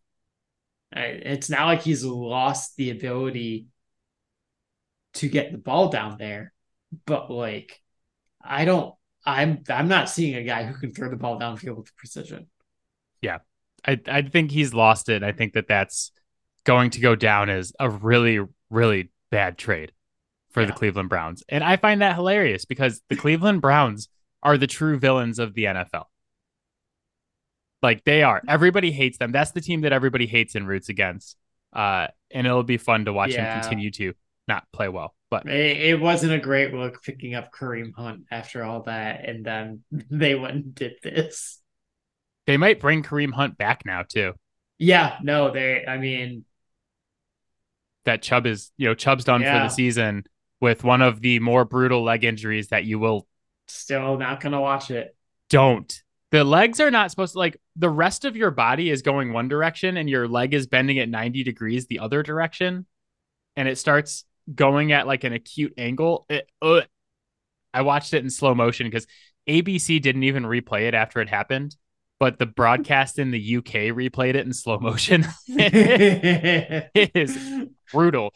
[0.93, 3.67] It's not like he's lost the ability
[5.13, 6.53] to get the ball down there,
[7.05, 7.79] but like
[8.43, 8.93] I don't
[9.25, 12.47] I'm I'm not seeing a guy who can throw the ball downfield with precision.
[13.21, 13.39] Yeah.
[13.85, 15.23] I I think he's lost it.
[15.23, 16.11] I think that that's
[16.63, 19.91] going to go down as a really really bad trade
[20.51, 20.67] for yeah.
[20.67, 21.43] the Cleveland Browns.
[21.47, 24.09] And I find that hilarious because the Cleveland Browns
[24.43, 26.05] are the true villains of the NFL.
[27.81, 28.41] Like they are.
[28.47, 29.31] Everybody hates them.
[29.31, 31.35] That's the team that everybody hates and roots against.
[31.73, 33.55] Uh, and it'll be fun to watch yeah.
[33.55, 34.13] him continue to
[34.47, 35.15] not play well.
[35.29, 39.45] But it, it, wasn't a great look picking up Kareem Hunt after all that, and
[39.45, 41.59] then they went and did this.
[42.47, 44.33] They might bring Kareem Hunt back now too.
[44.77, 45.85] Yeah, no, they.
[45.85, 46.43] I mean,
[48.05, 49.63] that Chubb is, you know, Chubb's done yeah.
[49.63, 50.25] for the season
[50.59, 53.27] with one of the more brutal leg injuries that you will.
[53.67, 55.15] Still not gonna watch it.
[55.49, 59.33] Don't the legs are not supposed to like the rest of your body is going
[59.33, 62.85] one direction and your leg is bending at 90 degrees the other direction.
[63.55, 66.25] And it starts going at like an acute angle.
[66.29, 66.81] It, uh,
[67.73, 69.07] i watched it in slow motion because
[69.47, 71.75] abc didn't even replay it after it happened
[72.21, 75.25] but the broadcast in the uk replayed it in slow motion.
[75.47, 77.35] It is
[77.91, 78.35] brutal.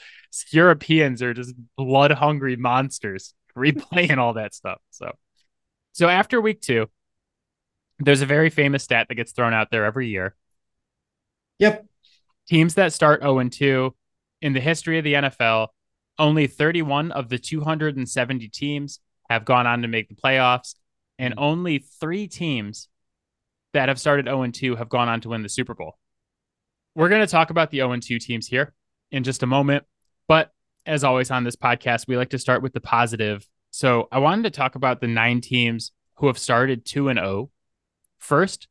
[0.49, 5.11] Europeans are just blood hungry monsters replaying all that stuff so.
[5.91, 6.89] So after week two
[7.99, 10.35] there's a very famous stat that gets thrown out there every year.
[11.59, 11.85] Yep.
[12.47, 13.95] Teams that start 0 and 2
[14.41, 15.69] in the history of the NFL,
[16.19, 20.75] only 31 of the 270 teams have gone on to make the playoffs,
[21.17, 21.43] and mm-hmm.
[21.43, 22.89] only three teams
[23.73, 25.97] that have started 0 and 2 have gone on to win the Super Bowl.
[26.95, 28.73] We're going to talk about the 0 and 2 teams here
[29.11, 29.85] in just a moment,
[30.27, 30.51] but
[30.85, 33.47] as always on this podcast, we like to start with the positive.
[33.71, 37.49] So I wanted to talk about the nine teams who have started 2 and 0
[38.19, 38.67] first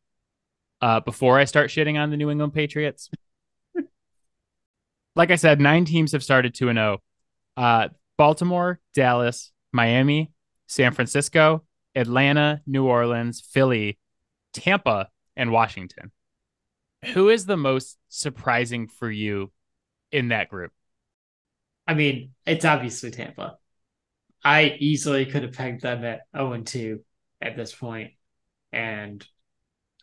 [0.81, 3.11] uh, before I start shitting on the New England Patriots.
[5.17, 6.99] like I said, nine teams have started 2 0.
[7.57, 10.33] Uh, Baltimore, Dallas, Miami,
[10.67, 13.99] San Francisco, Atlanta, New Orleans, Philly,
[14.53, 16.11] Tampa, and Washington.
[17.13, 19.53] Who is the most surprising for you
[20.11, 20.73] in that group?
[21.87, 23.59] I mean, it's obviously Tampa.
[24.43, 27.01] I easily could have pegged them at 0 2
[27.41, 28.13] at this point,
[28.73, 29.27] and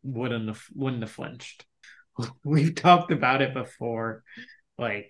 [0.04, 1.66] wouldn't have wouldn't have flinched.
[2.44, 4.24] We've talked about it before,
[4.78, 5.10] like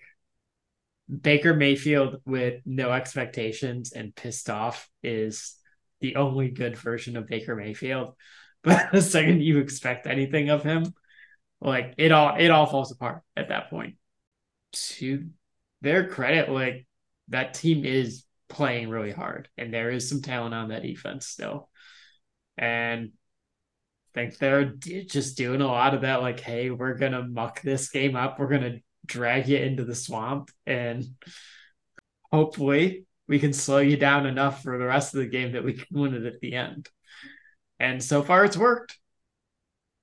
[1.20, 5.56] Baker Mayfield with no expectations and pissed off is
[6.00, 8.14] the only good version of Baker Mayfield.
[8.64, 10.94] But the second you expect anything of him,
[11.60, 13.96] like it all it all falls apart at that point.
[14.72, 15.30] To
[15.80, 16.86] their credit, like
[17.30, 21.70] that team is playing really hard and there is some talent on that defense still.
[22.56, 23.10] And
[24.14, 28.16] think they're just doing a lot of that like hey we're gonna muck this game
[28.16, 28.38] up.
[28.38, 31.04] We're gonna drag you into the swamp and
[32.30, 35.74] hopefully we can slow you down enough for the rest of the game that we
[35.74, 36.88] can win it at the end.
[37.80, 38.98] And so far it's worked.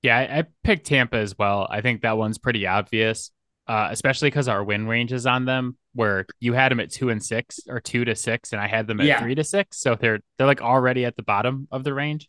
[0.02, 1.66] Yeah i, I picked tampa as well.
[1.70, 3.30] I think that one's pretty obvious
[3.70, 7.08] uh, especially because our win range is on them where you had them at two
[7.08, 9.20] and six or two to six and i had them at yeah.
[9.20, 9.78] three to six.
[9.78, 12.26] So they're they're like already at the bottom of the range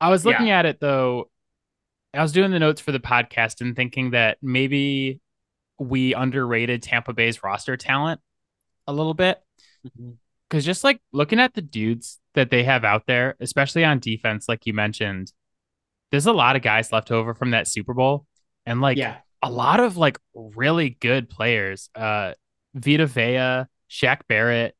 [0.00, 0.58] I was looking yeah.
[0.58, 1.30] at it though.
[2.14, 5.20] I was doing the notes for the podcast and thinking that maybe
[5.78, 8.20] we underrated Tampa Bay's roster talent
[8.86, 9.38] a little bit.
[9.82, 10.58] Because mm-hmm.
[10.60, 14.66] just like looking at the dudes that they have out there, especially on defense, like
[14.66, 15.32] you mentioned,
[16.10, 18.26] there's a lot of guys left over from that Super Bowl.
[18.64, 19.18] And like yeah.
[19.42, 21.90] a lot of like really good players.
[21.94, 22.32] Uh
[22.74, 24.76] Vita Vea, Shaq Barrett,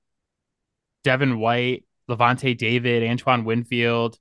[1.02, 4.18] Devin White, Lavonte David, Antoine Winfield,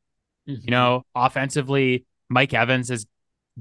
[0.47, 0.61] Mm-hmm.
[0.63, 3.05] You know, offensively, Mike Evans is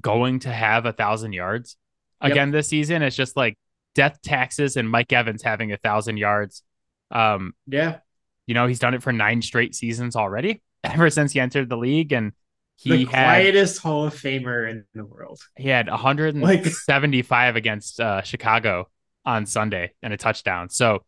[0.01, 1.77] going to have a thousand yards
[2.23, 2.33] yep.
[2.33, 3.03] again this season.
[3.03, 3.57] It's just like
[3.95, 6.63] death taxes and Mike Evans having a thousand yards.
[7.11, 7.99] Um, yeah,
[8.47, 11.77] you know, he's done it for nine straight seasons already ever since he entered the
[11.77, 12.33] league, and
[12.77, 15.41] he the had, quietest Hall of Famer in the world.
[15.57, 17.57] He had 175 like...
[17.57, 18.89] against uh, Chicago
[19.25, 20.69] on Sunday and a touchdown.
[20.69, 21.05] So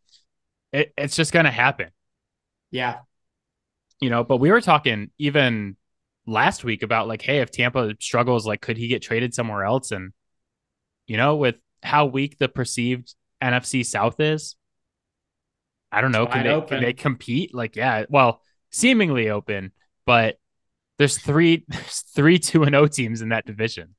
[0.72, 1.90] it, it's just going to happen.
[2.70, 3.00] Yeah
[4.00, 5.76] you know, but we were talking even
[6.26, 9.90] last week about like, hey, if Tampa struggles, like, could he get traded somewhere else?
[9.90, 10.12] And,
[11.06, 14.56] you know, with how weak the perceived NFC South is,
[15.90, 16.26] I don't know.
[16.26, 17.54] Can they, can they compete?
[17.54, 19.72] Like, yeah, well, seemingly open,
[20.04, 20.36] but
[20.98, 23.94] there's three, there's three two and O oh teams in that division.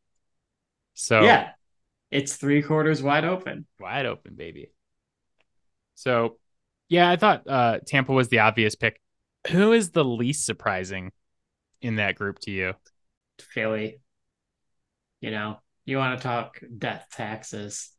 [0.94, 1.52] So yeah,
[2.12, 3.68] it's three quarters wide open.
[3.80, 4.72] Wide open, baby.
[5.96, 6.38] So
[6.90, 9.00] yeah, I thought uh, Tampa was the obvious pick.
[9.50, 11.12] Who is the least surprising
[11.82, 12.74] in that group to you?
[13.40, 14.00] Philly.
[15.22, 17.90] You know, You want to talk death taxes?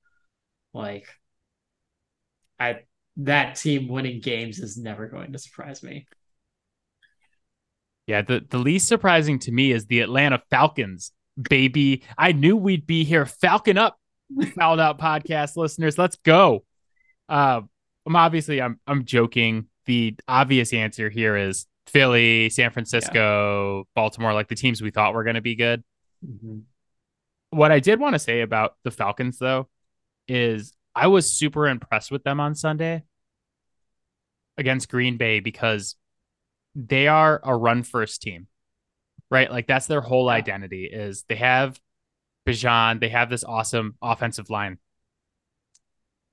[0.73, 1.07] Like,
[2.61, 2.81] I
[3.17, 6.07] that team winning games is never going to surprise me.
[8.07, 11.13] Yeah, the, the least surprising to me is the Atlanta Falcons,
[11.49, 12.05] baby.
[12.17, 13.27] I knew we'd be here.
[13.27, 13.99] Falcon up,
[14.55, 15.99] fouled out podcast listeners.
[15.99, 16.65] Let's go.
[17.29, 17.63] Uh,
[18.07, 19.67] I'm obviously I'm I'm joking.
[19.89, 23.83] The obvious answer here is Philly, San Francisco, yeah.
[23.95, 25.83] Baltimore, like the teams we thought were going to be good.
[26.23, 26.59] Mm-hmm.
[27.51, 29.67] What I did want to say about the Falcons, though,
[30.29, 33.05] is I was super impressed with them on Sunday
[34.59, 35.97] against Green Bay because
[36.75, 38.47] they are a run first team,
[39.31, 39.51] right?
[39.51, 41.81] Like that's their whole identity is they have
[42.47, 44.77] Bijan, they have this awesome offensive line.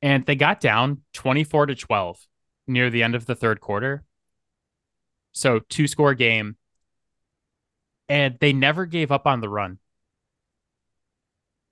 [0.02, 2.20] And they got down 24 to 12
[2.68, 4.04] near the end of the third quarter.
[5.32, 6.56] So two score game.
[8.08, 9.80] And they never gave up on the run.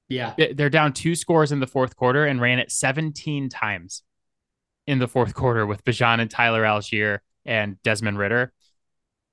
[0.09, 0.33] Yeah.
[0.53, 4.03] They're down two scores in the fourth quarter and ran it 17 times
[4.85, 8.51] in the fourth quarter with Bijan and Tyler Allgeier and Desmond Ridder.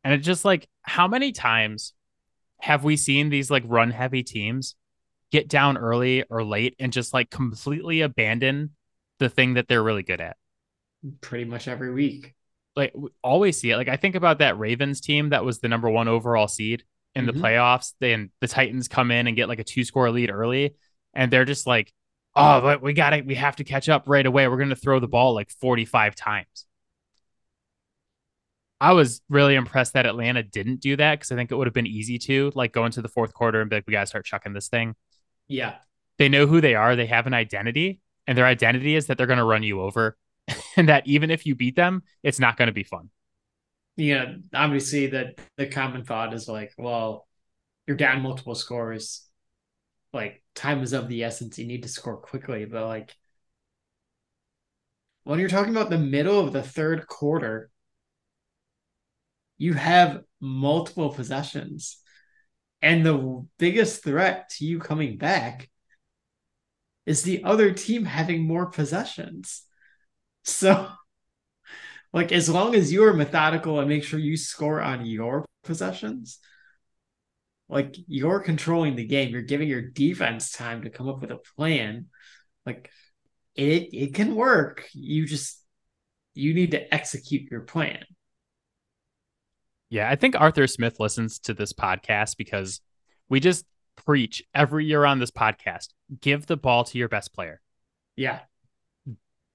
[0.05, 1.93] And it's just like, how many times
[2.61, 4.75] have we seen these like run heavy teams
[5.31, 8.71] get down early or late and just like completely abandon
[9.19, 10.37] the thing that they're really good at?
[11.21, 12.35] Pretty much every week.
[12.77, 13.77] Like, we always see it.
[13.77, 16.85] Like, I think about that Ravens team that was the number one overall seed
[17.15, 17.37] in mm-hmm.
[17.37, 17.95] the playoffs.
[18.01, 20.77] Then the Titans come in and get like a two score lead early.
[21.15, 21.93] And they're just like,
[22.37, 23.27] oh, but we got it.
[23.27, 24.47] we have to catch up right away.
[24.47, 26.67] We're going to throw the ball like 45 times.
[28.81, 31.75] I was really impressed that Atlanta didn't do that because I think it would have
[31.75, 34.07] been easy to like go into the fourth quarter and be like, we got to
[34.07, 34.95] start chucking this thing.
[35.49, 35.75] Yeah.
[36.17, 36.97] They know who they are.
[36.97, 40.17] They have an identity, and their identity is that they're going to run you over,
[40.77, 43.11] and that even if you beat them, it's not going to be fun.
[43.97, 44.35] Yeah.
[44.55, 47.27] Obviously, that the common thought is like, well,
[47.87, 49.29] you're down multiple scores.
[50.13, 51.59] Like, time is of the essence.
[51.59, 52.65] You need to score quickly.
[52.65, 53.15] But, like,
[55.25, 57.71] when you're talking about the middle of the third quarter,
[59.59, 61.99] you have multiple possessions.
[62.83, 65.69] And the biggest threat to you coming back
[67.05, 69.63] is the other team having more possessions.
[70.45, 70.89] So,
[72.13, 76.39] like, as long as you are methodical and make sure you score on your possessions,
[77.69, 81.41] like, you're controlling the game, you're giving your defense time to come up with a
[81.57, 82.07] plan.
[82.67, 82.91] Like,
[83.55, 84.89] it, it can work.
[84.93, 85.63] You just,
[86.35, 88.05] you need to execute your plan.
[89.89, 92.81] Yeah, I think Arthur Smith listens to this podcast because
[93.29, 95.89] we just preach every year on this podcast
[96.21, 97.61] give the ball to your best player.
[98.17, 98.41] Yeah.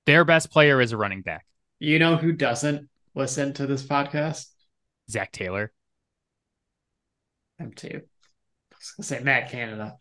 [0.05, 1.45] Their best player is a running back.
[1.79, 4.47] You know who doesn't listen to this podcast?
[5.09, 5.71] Zac Taylor.
[7.57, 8.01] Him too.
[8.01, 9.95] I was gonna say Matt Canada.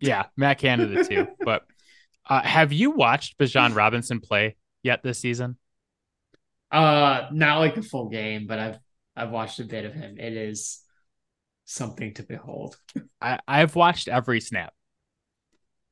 [0.00, 1.28] Yeah, Matt Canada too.
[1.44, 1.64] but
[2.28, 5.56] uh, have you watched Bijan Robinson play yet this season?
[6.70, 8.78] Uh, not like the full game, but I've
[9.16, 10.18] I've watched a bit of him.
[10.18, 10.80] It is
[11.64, 12.76] something to behold.
[13.20, 14.72] I, I've watched every snap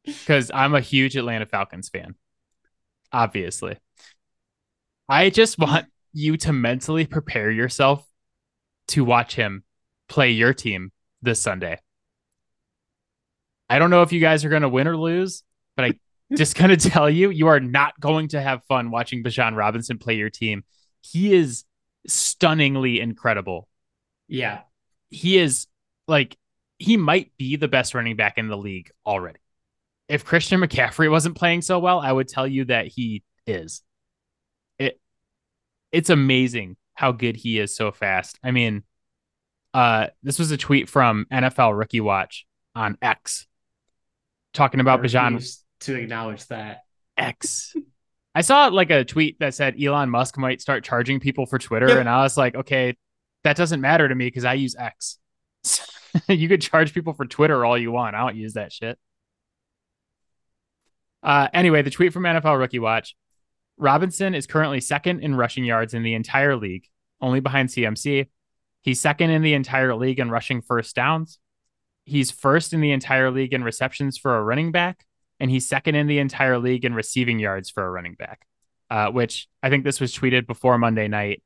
[0.04, 2.14] because I'm a huge Atlanta Falcons fan.
[3.12, 3.76] Obviously,
[5.08, 8.06] I just want you to mentally prepare yourself
[8.88, 9.64] to watch him
[10.08, 10.92] play your team
[11.22, 11.78] this Sunday.
[13.68, 15.42] I don't know if you guys are going to win or lose,
[15.76, 15.94] but I
[16.36, 19.98] just going to tell you, you are not going to have fun watching Bijan Robinson
[19.98, 20.64] play your team.
[21.02, 21.64] He is
[22.06, 23.68] stunningly incredible.
[24.28, 24.60] Yeah.
[25.10, 25.66] He is
[26.08, 26.36] like
[26.78, 29.38] he might be the best running back in the league already.
[30.08, 33.82] If Christian McCaffrey wasn't playing so well, I would tell you that he is.
[34.78, 35.00] It
[35.92, 38.38] it's amazing how good he is so fast.
[38.42, 38.84] I mean,
[39.74, 43.46] uh this was a tweet from NFL Rookie Watch on X
[44.52, 46.82] talking about Bijan to acknowledge that
[47.16, 47.74] X
[48.36, 51.98] I saw like a tweet that said Elon Musk might start charging people for Twitter,
[51.98, 52.94] and I was like, okay,
[53.44, 55.18] that doesn't matter to me because I use X.
[56.28, 58.14] you could charge people for Twitter all you want.
[58.14, 58.98] I don't use that shit.
[61.26, 63.14] Uh, anyway, the tweet from NFL Rookie Watch:
[63.76, 66.86] Robinson is currently second in rushing yards in the entire league,
[67.20, 68.28] only behind CMC.
[68.80, 71.38] He's second in the entire league in rushing first downs.
[72.04, 75.04] He's first in the entire league in receptions for a running back
[75.40, 78.46] and he's second in the entire league in receiving yards for a running back,
[78.90, 81.42] uh, which I think this was tweeted before Monday night.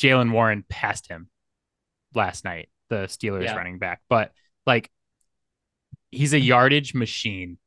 [0.00, 1.28] Jaylen Warren passed him
[2.14, 3.56] last night, the Steelers yeah.
[3.56, 4.32] running back, but
[4.66, 4.90] like
[6.10, 7.58] he's a yardage machine,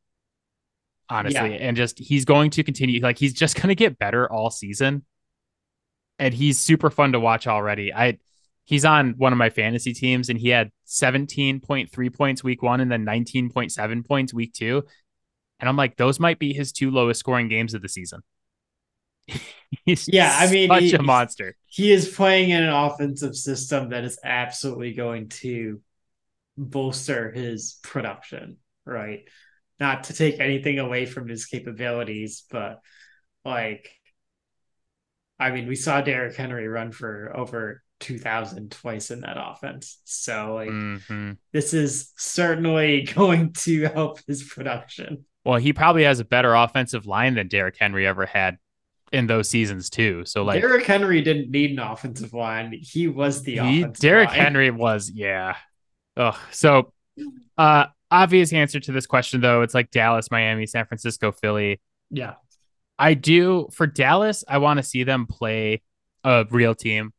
[1.10, 1.68] honestly, yeah.
[1.68, 3.02] and just he's going to continue.
[3.02, 5.06] Like he's just going to get better all season,
[6.20, 7.94] and he's super fun to watch already.
[7.94, 8.18] I
[8.66, 12.92] he's on one of my fantasy teams and he had 17.3 points week one and
[12.92, 14.84] then 19.7 points week two.
[15.60, 18.22] And I'm like, those might be his two lowest scoring games of the season.
[19.86, 21.56] he's yeah, I mean, such he, a monster.
[21.68, 25.82] He is playing in an offensive system that is absolutely going to
[26.58, 29.28] bolster his production, right?
[29.80, 32.80] Not to take anything away from his capabilities, but
[33.44, 33.92] like,
[35.40, 40.00] I mean, we saw Derrick Henry run for over 2000 twice in that offense.
[40.06, 41.34] So, like, mm-hmm.
[41.52, 45.26] this is certainly going to help his production.
[45.44, 48.58] Well, he probably has a better offensive line than Derrick Henry ever had
[49.12, 50.26] in those seasons too.
[50.26, 52.74] So like Derrick Henry didn't need an offensive line.
[52.82, 54.40] He was the he, Derrick line.
[54.40, 55.56] Henry was, yeah.
[56.18, 56.92] Oh, so
[57.58, 61.82] uh obvious answer to this question though, it's like Dallas, Miami, San Francisco, Philly.
[62.10, 62.34] Yeah.
[62.98, 65.82] I do for Dallas, I want to see them play
[66.24, 67.14] a real team.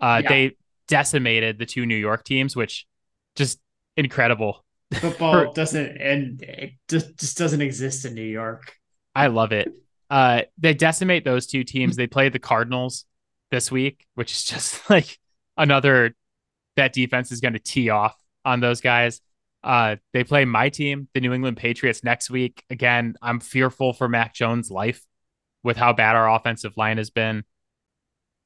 [0.00, 0.28] Uh yeah.
[0.28, 0.56] they
[0.88, 2.86] decimated the two New York teams, which
[3.34, 3.58] just
[3.96, 4.64] incredible.
[4.94, 8.74] Football doesn't and it just, just doesn't exist in New York.
[9.14, 9.68] I love it.
[10.10, 11.96] Uh, they decimate those two teams.
[11.96, 13.06] They play the Cardinals
[13.50, 15.18] this week, which is just like
[15.56, 16.14] another
[16.76, 19.20] that defense is going to tee off on those guys.
[19.64, 22.62] Uh, they play my team, the New England Patriots, next week.
[22.70, 25.02] Again, I'm fearful for Mac Jones' life
[25.62, 27.44] with how bad our offensive line has been.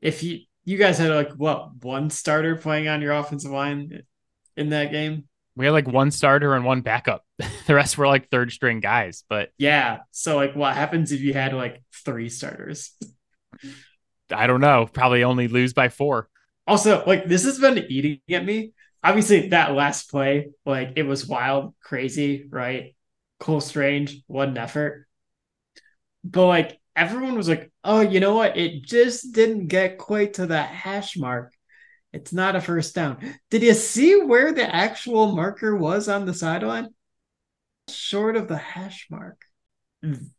[0.00, 4.02] If you you guys had like what one starter playing on your offensive line
[4.56, 5.24] in that game?
[5.58, 7.24] we had like one starter and one backup.
[7.66, 9.24] the rest were like third string guys.
[9.28, 12.92] But yeah, so like, what happens if you had like three starters?
[14.30, 14.88] I don't know.
[14.90, 16.28] Probably only lose by four.
[16.68, 18.72] Also, like this has been eating at me.
[19.02, 22.94] Obviously, that last play, like it was wild, crazy, right?
[23.38, 25.06] Close range, one effort.
[26.24, 28.56] But like everyone was like, oh, you know what?
[28.56, 31.52] It just didn't get quite to that hash mark.
[32.12, 33.34] It's not a first down.
[33.50, 36.88] Did you see where the actual marker was on the sideline?
[37.88, 39.40] Short of the hash mark.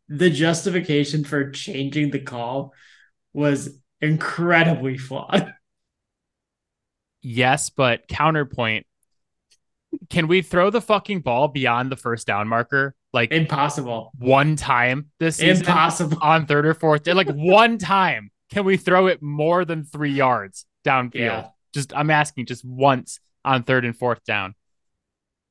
[0.08, 2.74] The justification for changing the call
[3.34, 5.54] was incredibly flawed.
[7.22, 8.86] Yes, but counterpoint.
[10.10, 12.96] Can we throw the fucking ball beyond the first down marker?
[13.12, 14.12] Like impossible.
[14.18, 17.08] One time this season impossible on third or fourth.
[17.08, 21.16] Like one time, can we throw it more than three yards downfield?
[21.16, 21.48] Yeah.
[21.74, 24.54] Just I'm asking just once on third and fourth down.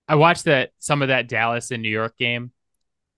[0.07, 2.53] I watched that some of that Dallas and New York game.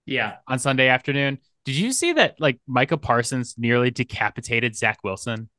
[0.06, 0.36] Yeah.
[0.48, 1.38] On Sunday afternoon.
[1.66, 5.50] Did you see that like Micah Parsons nearly decapitated Zach Wilson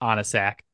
[0.00, 0.64] on a sack?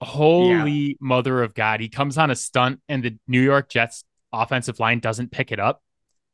[0.00, 0.94] Holy yeah.
[1.00, 1.80] mother of God.
[1.80, 5.58] He comes on a stunt and the New York Jets offensive line doesn't pick it
[5.58, 5.82] up.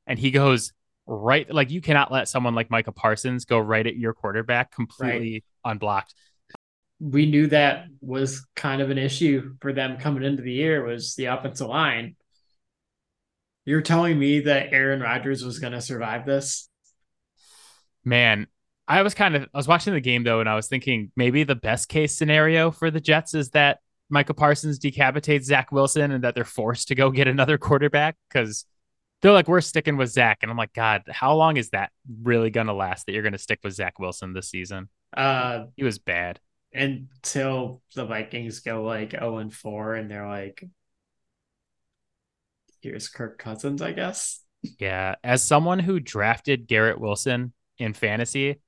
[0.06, 0.72] And he goes
[1.06, 5.32] right like you cannot let someone like Micah Parsons go right at your quarterback completely
[5.64, 5.72] right.
[5.72, 6.14] unblocked
[7.00, 11.14] we knew that was kind of an issue for them coming into the year was
[11.14, 12.16] the offensive line.
[13.66, 16.68] You're telling me that Aaron Rodgers was going to survive this?
[18.04, 18.46] Man,
[18.86, 21.44] I was kind of I was watching the game though, and I was thinking maybe
[21.44, 23.78] the best case scenario for the Jets is that
[24.10, 28.66] Micah Parsons decapitates Zach Wilson and that they're forced to go get another quarterback because
[29.22, 30.38] they're like, we're sticking with Zach.
[30.42, 31.90] And I'm like, God, how long is that
[32.22, 34.88] really gonna last that you're gonna stick with Zach Wilson this season?
[35.16, 36.40] Uh he was bad
[36.72, 40.62] until the Vikings go like 0 and 4 and they're like
[42.82, 44.42] here's Kirk Cousins, I guess.
[44.78, 48.60] Yeah, as someone who drafted Garrett Wilson in fantasy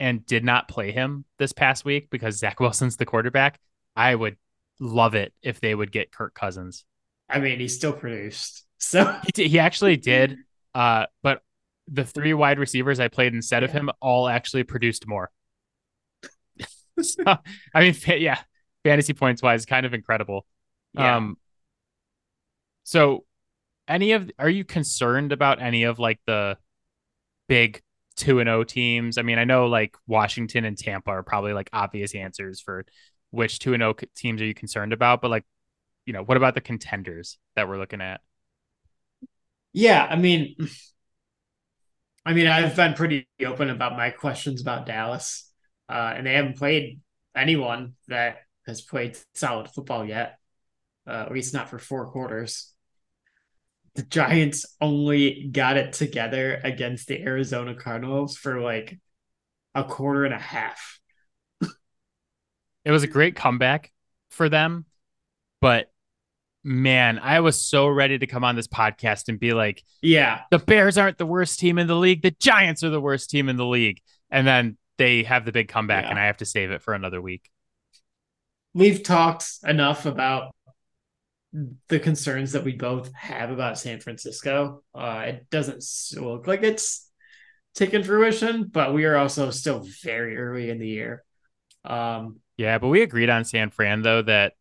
[0.00, 3.58] and did not play him this past week because Zach Wilson's the quarterback,
[3.96, 4.36] I would
[4.80, 6.84] love it if they would get Kirk Cousins.
[7.28, 8.62] I mean, he still produced.
[8.78, 10.36] So he, he actually did.
[10.74, 11.40] Uh, but
[11.88, 13.68] the three wide receivers I played instead yeah.
[13.68, 15.30] of him all actually produced more.
[17.00, 17.22] so,
[17.74, 18.40] I mean, yeah,
[18.82, 20.44] fantasy points wise, kind of incredible.
[20.92, 21.16] Yeah.
[21.16, 21.38] Um,
[22.82, 23.24] so
[23.88, 26.56] any of are you concerned about any of like the
[27.48, 27.82] big
[28.16, 29.18] 2 and 0 teams?
[29.18, 32.84] I mean, I know like Washington and Tampa are probably like obvious answers for
[33.30, 35.44] which 2 and 0 teams are you concerned about, but like
[36.06, 38.20] you know, what about the contenders that we're looking at?
[39.72, 40.54] Yeah, I mean
[42.26, 45.50] I mean, I've been pretty open about my questions about Dallas
[45.88, 47.00] uh, and they haven't played
[47.36, 50.38] anyone that has played solid football yet,
[51.06, 52.73] uh, at least not for four quarters.
[53.94, 58.98] The Giants only got it together against the Arizona Cardinals for like
[59.74, 60.98] a quarter and a half.
[61.60, 63.92] it was a great comeback
[64.30, 64.84] for them,
[65.60, 65.90] but
[66.64, 70.58] man, I was so ready to come on this podcast and be like, yeah, the
[70.58, 72.22] Bears aren't the worst team in the league.
[72.22, 74.00] The Giants are the worst team in the league.
[74.30, 76.10] And then they have the big comeback, yeah.
[76.10, 77.50] and I have to save it for another week.
[78.72, 80.53] we've talked enough about
[81.88, 84.82] the concerns that we both have about San Francisco.
[84.94, 85.84] Uh, it doesn't
[86.20, 87.08] look like it's
[87.74, 91.22] taken fruition, but we are also still very early in the year.
[91.84, 94.54] Um, yeah, but we agreed on San Fran though that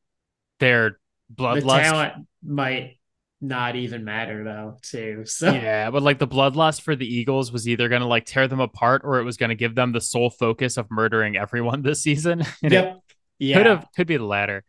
[0.60, 1.00] their
[1.34, 3.00] bloodlust the talent might
[3.42, 5.24] not even matter though too.
[5.28, 8.48] So yeah, but like the bloodlust for the Eagles was either going to like tear
[8.48, 11.82] them apart or it was going to give them the sole focus of murdering everyone
[11.82, 12.44] this season.
[12.62, 13.00] yep.
[13.40, 13.58] Yeah.
[13.58, 14.64] Could have could be the latter.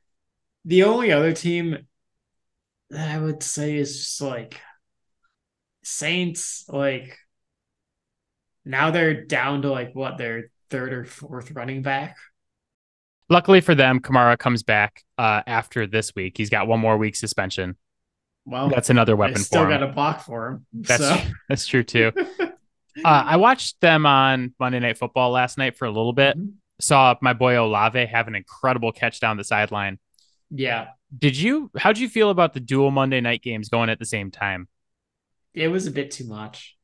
[0.64, 1.86] The only other team
[2.94, 4.60] that I would say is just like
[5.82, 7.18] Saints, like
[8.64, 12.16] now they're down to like what their third or fourth running back.
[13.28, 16.36] Luckily for them, Kamara comes back uh, after this week.
[16.36, 17.76] He's got one more week suspension.
[18.46, 19.36] Well, that's another weapon.
[19.38, 20.66] I still got a block for him.
[20.72, 21.16] That's so.
[21.48, 22.12] that's true too.
[22.40, 22.50] uh,
[23.04, 26.36] I watched them on Monday Night Football last night for a little bit.
[26.36, 26.50] Mm-hmm.
[26.80, 29.98] Saw my boy Olave have an incredible catch down the sideline.
[30.50, 30.88] Yeah.
[31.16, 31.70] Did you?
[31.76, 34.68] How'd you feel about the dual Monday night games going at the same time?
[35.52, 36.76] It was a bit too much.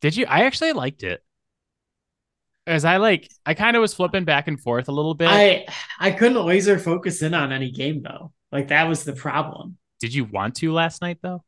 [0.00, 0.26] Did you?
[0.26, 1.22] I actually liked it.
[2.66, 5.28] As I like, I kind of was flipping back and forth a little bit.
[5.30, 5.66] I
[5.98, 8.32] I couldn't laser focus in on any game though.
[8.50, 9.76] Like that was the problem.
[10.00, 11.44] Did you want to last night though?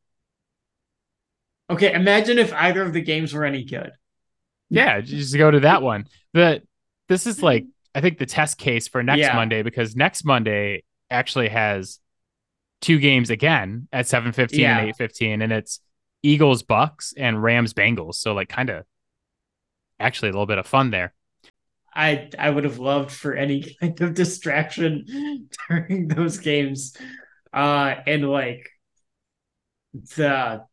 [1.69, 3.91] Okay, imagine if either of the games were any good.
[4.69, 6.07] Yeah, just go to that one.
[6.33, 6.63] But
[7.09, 9.35] this is like I think the test case for next yeah.
[9.35, 11.99] Monday because next Monday actually has
[12.81, 14.79] two games again at 7:15 yeah.
[14.79, 15.79] and 8:15 and it's
[16.23, 18.15] Eagles Bucks and Rams Bengals.
[18.15, 18.85] So like kind of
[19.99, 21.13] actually a little bit of fun there.
[21.93, 26.95] I I would have loved for any kind of distraction during those games.
[27.53, 28.69] Uh and like
[30.15, 30.63] the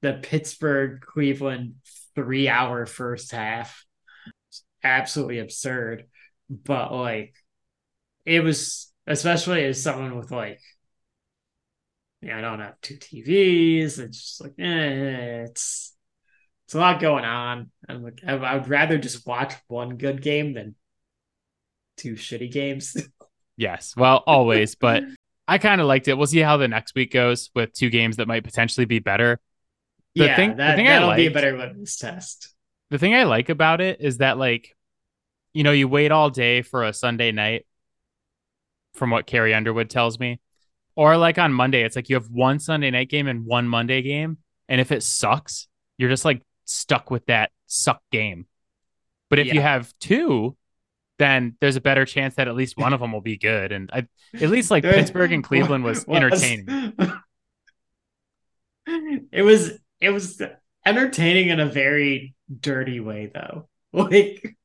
[0.00, 1.74] the Pittsburgh Cleveland
[2.14, 3.84] 3 hour first half
[4.82, 6.06] absolutely absurd
[6.48, 7.34] but like
[8.24, 10.60] it was especially as someone with like
[12.20, 13.98] yeah, I don't have two TVs.
[13.98, 15.94] It's just like, eh, it's
[16.66, 17.70] it's a lot going on.
[17.88, 20.74] I'm like, I, I would rather just watch one good game than
[21.96, 22.96] two shitty games.
[23.56, 25.04] yes, well, always, but
[25.46, 26.14] I kind of liked it.
[26.14, 29.40] We'll see how the next week goes with two games that might potentially be better.
[30.14, 32.54] The yeah, thing, that, the thing that'll liked, be a better litmus test.
[32.90, 34.76] The thing I like about it is that, like,
[35.52, 37.66] you know, you wait all day for a Sunday night,
[38.98, 40.40] from what Carrie Underwood tells me
[40.98, 44.02] or like on Monday, it's like you have one Sunday night game and one Monday
[44.02, 44.38] game.
[44.68, 48.46] And if it sucks, you're just like stuck with that suck game.
[49.30, 49.54] But if yeah.
[49.54, 50.56] you have two,
[51.20, 53.70] then there's a better chance that at least one of them will be good.
[53.70, 56.92] And I, at least like Pittsburgh and Cleveland was entertaining.
[59.30, 60.42] it was it was
[60.84, 63.68] entertaining in a very dirty way though.
[63.92, 64.56] Like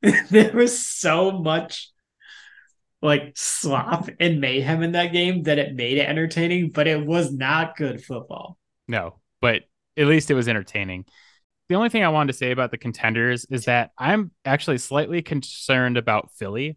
[0.00, 1.92] there was so much
[3.02, 7.32] like slop and mayhem in that game that it made it entertaining, but it was
[7.32, 8.58] not good football.
[8.88, 9.62] No, but
[9.96, 11.06] at least it was entertaining.
[11.68, 15.22] The only thing I wanted to say about the contenders is that I'm actually slightly
[15.22, 16.76] concerned about Philly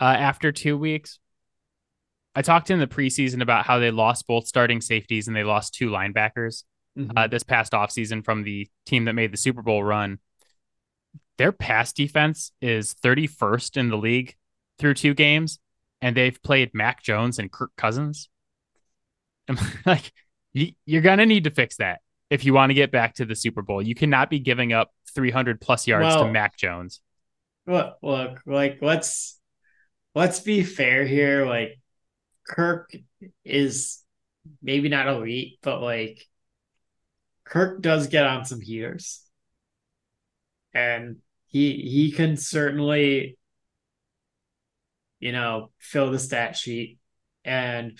[0.00, 1.18] uh, after two weeks.
[2.34, 5.74] I talked in the preseason about how they lost both starting safeties and they lost
[5.74, 6.64] two linebackers
[6.98, 7.16] mm-hmm.
[7.16, 10.18] uh, this past offseason from the team that made the Super Bowl run.
[11.38, 14.36] Their pass defense is 31st in the league
[14.80, 15.60] through two games,
[16.00, 18.28] and they've played Mac Jones and Kirk Cousins.
[19.48, 20.12] I'm like,
[20.52, 22.00] you're gonna need to fix that
[22.30, 23.82] if you want to get back to the Super Bowl.
[23.82, 27.00] You cannot be giving up 300 plus yards well, to Mac Jones.
[27.66, 29.38] Look, look, like let's
[30.14, 31.46] let's be fair here.
[31.46, 31.78] Like
[32.46, 32.90] Kirk
[33.44, 34.02] is
[34.62, 36.26] maybe not elite, but like
[37.44, 39.24] Kirk does get on some heaters,
[40.72, 41.16] and
[41.46, 43.36] he he can certainly
[45.20, 46.98] you know, fill the stat sheet
[47.44, 47.98] and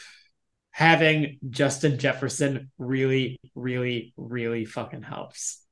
[0.71, 5.63] having Justin Jefferson really, really, really fucking helps.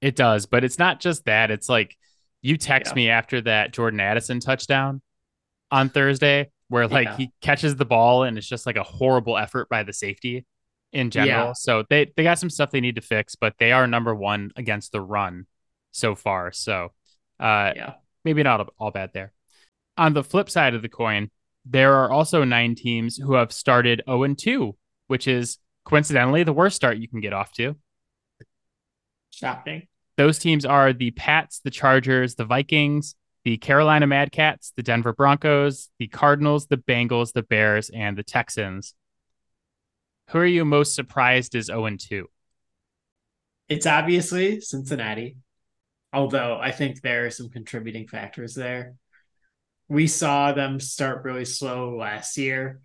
[0.00, 1.50] It does, but it's not just that.
[1.50, 1.96] It's like
[2.42, 2.96] you text yeah.
[2.96, 5.00] me after that Jordan Addison touchdown
[5.70, 7.16] on Thursday, where like yeah.
[7.16, 10.44] he catches the ball and it's just like a horrible effort by the safety
[10.92, 11.46] in general.
[11.46, 11.52] Yeah.
[11.54, 14.50] So they they got some stuff they need to fix, but they are number one
[14.56, 15.46] against the run
[15.92, 16.52] so far.
[16.52, 16.92] So
[17.40, 19.33] uh yeah, maybe not all bad there
[19.96, 21.30] on the flip side of the coin,
[21.64, 24.76] there are also nine teams who have started 0 and 2,
[25.06, 27.76] which is coincidentally the worst start you can get off to.
[29.30, 29.86] Shocking.
[30.16, 35.12] Those teams are the Pats, the Chargers, the Vikings, the Carolina Mad Cats, the Denver
[35.12, 38.94] Broncos, the Cardinals, the Bengals, the Bears, and the Texans.
[40.30, 42.28] Who are you most surprised is 0 2?
[43.68, 45.36] It's obviously Cincinnati,
[46.12, 48.94] although I think there are some contributing factors there.
[49.88, 52.80] We saw them start really slow last year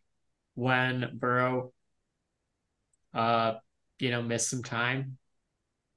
[0.55, 1.73] when Burrow
[3.13, 3.55] uh
[3.99, 5.17] you know missed some time.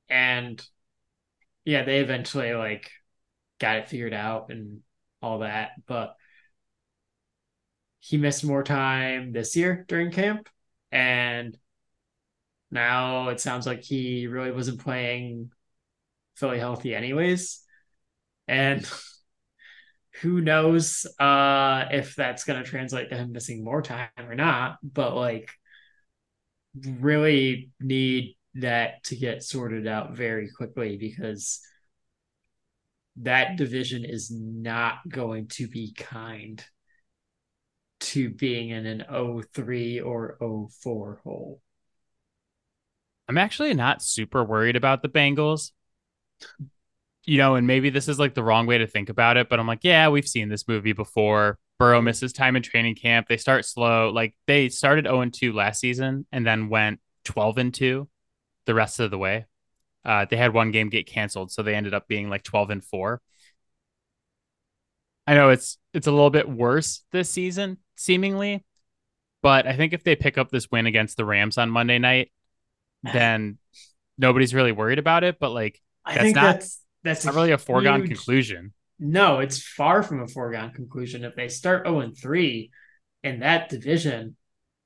[0.09, 0.65] And
[1.65, 2.91] yeah, they eventually like
[3.59, 4.81] got it figured out and
[5.23, 6.17] all that, but
[8.01, 10.49] he missed more time this year during camp
[10.91, 11.57] and
[12.71, 15.51] now it sounds like he really wasn't playing
[16.37, 17.63] fully healthy anyways.
[18.49, 18.89] And
[20.21, 24.77] who knows uh if that's going to translate to him missing more time or not,
[24.83, 25.51] but like
[26.75, 31.61] really need that to get sorted out very quickly because
[33.17, 36.65] that division is not going to be kind
[38.01, 39.05] to being in an
[39.55, 40.37] 03 or
[40.83, 41.61] 04 hole.
[43.29, 45.71] I'm actually not super worried about the Bengals.
[47.25, 49.61] You know, and maybe this is like the wrong way to think about it, but
[49.61, 51.59] I'm like, yeah, we've seen this movie before.
[51.79, 53.29] Burrow misses time in training camp.
[53.29, 54.11] They start slow.
[54.11, 58.09] Like they started 0 2 last season and then went 12 and 2
[58.67, 59.47] the rest of the way.
[60.05, 62.85] Uh, they had one game get canceled, so they ended up being like 12 and
[62.85, 63.21] 4.
[65.27, 68.65] I know it's it's a little bit worse this season, seemingly,
[69.43, 72.33] but I think if they pick up this win against the Rams on Monday night,
[73.03, 73.59] then
[74.19, 75.39] nobody's really worried about it.
[75.39, 78.73] But like I that's think not that's that's not really a foregone huge- conclusion.
[78.99, 81.25] No, it's far from a foregone conclusion.
[81.25, 82.71] If they start 0 and 3
[83.25, 84.37] in that division,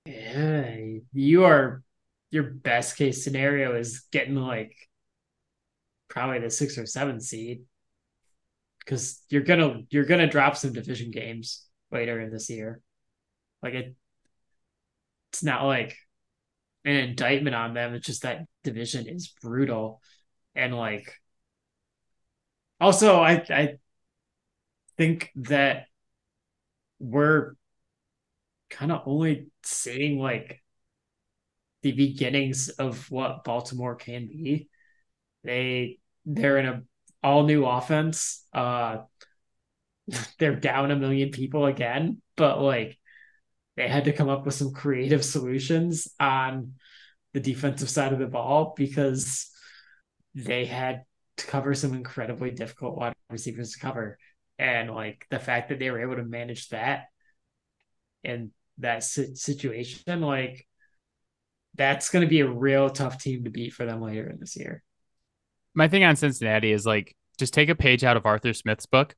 [0.06, 0.76] yeah,
[1.12, 1.82] you are
[2.30, 4.74] your best case scenario is getting like
[6.08, 7.62] probably the six or seven seed.
[8.78, 12.80] Because you're gonna you're gonna drop some division games later in this year.
[13.62, 13.96] Like it
[15.32, 15.96] it's not like
[16.84, 17.94] an indictment on them.
[17.94, 20.00] It's just that division is brutal.
[20.54, 21.12] And like
[22.80, 23.78] also I I
[24.96, 25.86] think that
[26.98, 27.54] we're
[28.70, 30.62] kind of only seeing like
[31.82, 34.68] the beginnings of what Baltimore can be.
[35.44, 36.82] They they're in a
[37.22, 38.44] all new offense.
[38.52, 38.98] Uh
[40.38, 42.98] they're down a million people again, but like
[43.76, 46.74] they had to come up with some creative solutions on
[47.34, 49.50] the defensive side of the ball because
[50.34, 51.04] they had
[51.36, 54.18] to cover some incredibly difficult wide receivers to cover.
[54.58, 57.06] And like the fact that they were able to manage that
[58.24, 60.66] in that situation, like
[61.74, 64.56] that's going to be a real tough team to beat for them later in this
[64.56, 64.82] year.
[65.74, 69.14] My thing on Cincinnati is like just take a page out of Arthur Smith's book,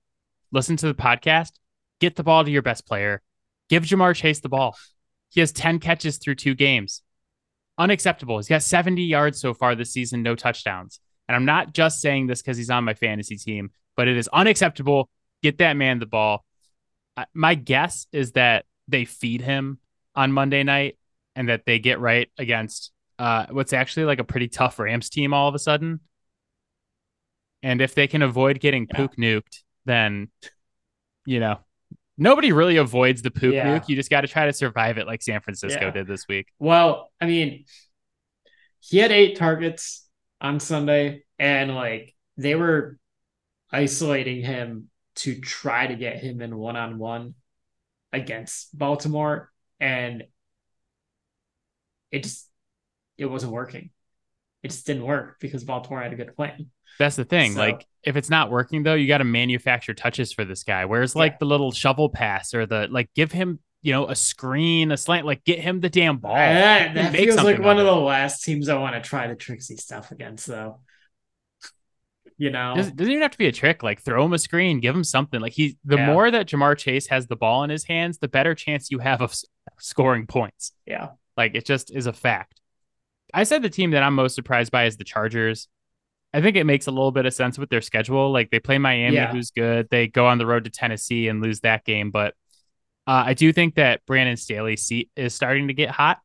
[0.51, 1.53] listen to the podcast,
[2.01, 3.23] get the ball to your best player,
[3.69, 4.77] give Ja'Marr Chase the ball.
[5.31, 7.03] He has 10 catches through two games.
[7.77, 8.39] Unacceptable.
[8.39, 11.01] He's got 70 yards so far this season, no touchdowns.
[11.29, 14.29] And I'm not just saying this because he's on my fantasy team, but it is
[14.29, 15.11] unacceptable.
[15.43, 16.45] Get that man the ball.
[17.35, 19.79] My guess is that they feed him
[20.15, 20.97] on Monday night
[21.37, 25.35] and that they get right against uh, what's actually like a pretty tough Rams team
[25.35, 26.01] all of a sudden.
[27.63, 28.97] And if they can avoid getting Yeah.
[28.97, 30.29] pook nuked, then,
[31.27, 31.59] you know,
[32.17, 33.67] nobody really avoids the pook Yeah.
[33.67, 33.89] nuke.
[33.89, 35.91] You just got to try to survive it like San Francisco Yeah.
[35.91, 36.47] did this week.
[36.61, 37.65] Well, I mean,
[38.81, 40.08] he had eight targets
[40.41, 42.99] on Sunday, and like they were
[43.73, 47.35] isolating him to try to get him in one on one
[48.13, 50.25] against Baltimore, and
[52.11, 52.49] it just
[53.17, 53.91] it wasn't working.
[54.63, 56.71] It just didn't work because Baltimore had a good plan.
[56.99, 57.53] That's the thing.
[57.53, 60.85] So- like, if it's not working though, you got to manufacture touches for this guy.
[60.85, 61.37] Whereas, like Yeah.
[61.41, 65.27] the little shovel pass or the like, give him you know a screen, a slant,
[65.27, 66.35] like get him the damn ball.
[66.35, 67.97] that that feels like one of of it.
[67.97, 70.81] the last teams I want to try the tricksy stuff against, though.
[72.41, 73.83] You know, Doesn't, doesn't even have to be a trick.
[73.83, 75.41] Like throw him a screen, give him something.
[75.41, 76.07] Like he, the Yeah.
[76.07, 79.21] more that Ja'Marr Chase has the ball in his hands, the better chance you have
[79.21, 79.35] of
[79.81, 80.73] scoring points.
[80.87, 81.09] yeah.
[81.37, 82.61] Like it just is a fact.
[83.35, 85.69] I said the team that I'm most surprised by is the Chargers.
[86.33, 88.31] I think it makes a little bit of sense with their schedule.
[88.33, 89.33] Like they play Miami, Yeah.
[89.33, 89.89] who's good.
[89.91, 92.11] They go on the road to Tennessee and lose that game.
[92.13, 92.35] But
[93.09, 96.19] uh, I do think that Brandon Staley's seat is starting to get hot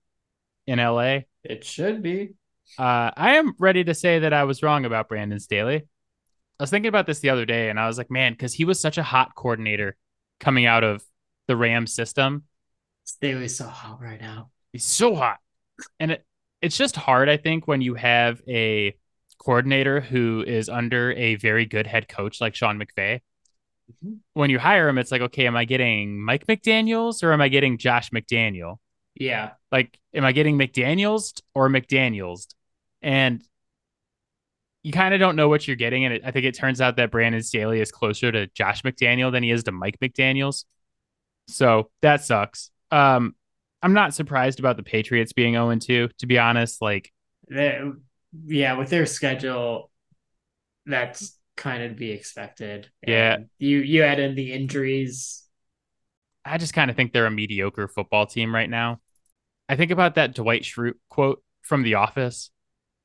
[0.68, 1.20] in LA.
[1.42, 2.34] It should be.
[2.78, 5.78] Uh, I am ready to say that I was wrong about Brandon Staley.
[5.78, 8.66] I was thinking about this the other day, and I was like, man, because he
[8.66, 9.96] was such a hot coordinator
[10.42, 11.02] coming out of
[11.48, 12.44] the Rams system.
[13.06, 14.50] Staley's so hot right now.
[14.74, 15.38] He's so hot.
[16.02, 16.26] And it,
[16.62, 18.94] it's just hard, I think, when you have a
[19.38, 23.22] coordinator who is under a very good head coach like Sean McVay.
[24.04, 24.20] Mhm.
[24.34, 27.50] When you hire him, it's like, okay, am I getting Mike McDaniels or am I
[27.50, 28.78] getting Josh McDaniel?
[29.16, 29.52] Yeah.
[29.72, 32.48] Like, am I getting McDaniels or McDaniels?
[33.02, 33.44] And
[34.84, 36.06] you kind of don't know what you're getting.
[36.06, 39.32] And it, I think it turns out that Brandon Staley is closer to Josh McDaniel
[39.32, 40.66] than he is to Mike McDaniels.
[41.48, 42.72] So that sucks.
[42.92, 43.36] Um,
[43.82, 46.82] I'm not surprised about the Patriots being 0 2, to be honest.
[46.82, 47.12] Like,
[48.46, 49.90] yeah, with their schedule,
[50.86, 52.90] that's kind of be expected.
[53.06, 53.36] Yeah.
[53.36, 55.44] And you you add in the injuries.
[56.46, 59.00] I just kind of think they're a mediocre football team right now.
[59.70, 62.52] I think about that Dwight Schrute quote from The Office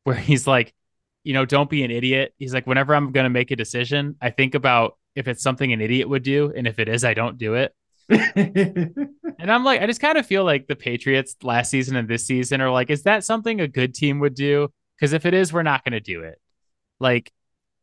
[0.05, 0.75] where he's like,
[1.23, 2.35] you know, don't be an idiot.
[2.39, 5.73] He's like, whenever I'm going to make a decision, I think about if it's something
[5.73, 6.53] an idiot would do.
[6.57, 7.75] And if it is, I don't do it.
[8.09, 12.27] and I'm like, I just kind of feel like the Patriots last season and this
[12.27, 14.71] season are like, is that something a good team would do?
[14.97, 16.41] Because if it is, we're not going to do it.
[16.99, 17.31] Like,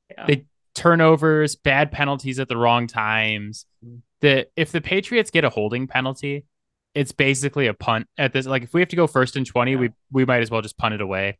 [0.09, 0.25] yeah.
[0.25, 0.45] the
[0.75, 3.65] turnovers, bad penalties at the wrong times.
[3.83, 4.01] Mm.
[4.21, 6.45] The if the Patriots get a holding penalty,
[6.93, 8.45] it's basically a punt at this.
[8.45, 9.77] Like if we have to go first and twenty, yeah.
[9.77, 11.37] we we might as well just punt it away.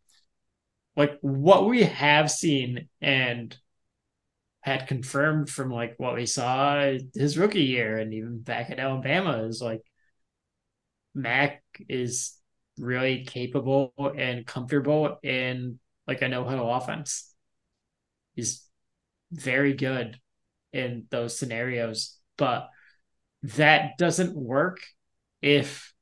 [0.96, 3.56] Like what we have seen and
[4.62, 9.44] had confirmed from like what we saw his rookie year and even back at Alabama
[9.44, 9.82] is like
[11.14, 12.36] Mac is
[12.78, 17.34] really capable and comfortable in like a no-huddle offense.
[18.36, 18.64] He's
[19.36, 20.20] very good
[20.74, 22.70] in those scenarios, but
[23.44, 24.80] that doesn't work
[25.42, 25.94] if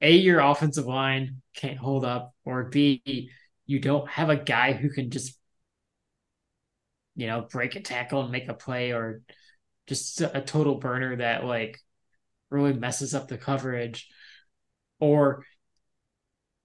[0.00, 3.30] a your offensive line can't hold up or b
[3.64, 5.38] you don't have a guy who can just
[7.14, 9.22] you know break a tackle and make a play or
[9.86, 11.78] just a total burner that like
[12.50, 14.08] really messes up the coverage.
[15.00, 15.44] Or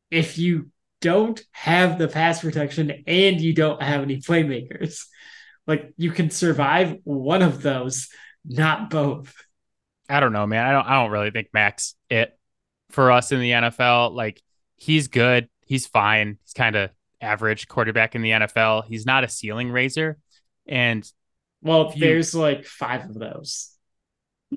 [0.10, 5.06] if you don't have the pass protection and you don't have any playmakers
[5.68, 8.10] like you can survive one of those
[8.46, 9.34] not both
[10.12, 10.66] I don't know, man.
[10.66, 12.38] I don't I don't really think Max it
[12.90, 14.14] for us in the NFL.
[14.14, 14.42] Like
[14.76, 15.48] he's good.
[15.66, 16.38] He's fine.
[16.44, 16.90] He's kind of
[17.22, 18.86] average quarterback in the NFL.
[18.86, 20.18] He's not a ceiling raiser.
[20.68, 21.10] And
[21.62, 23.70] well, you, there's like five of those.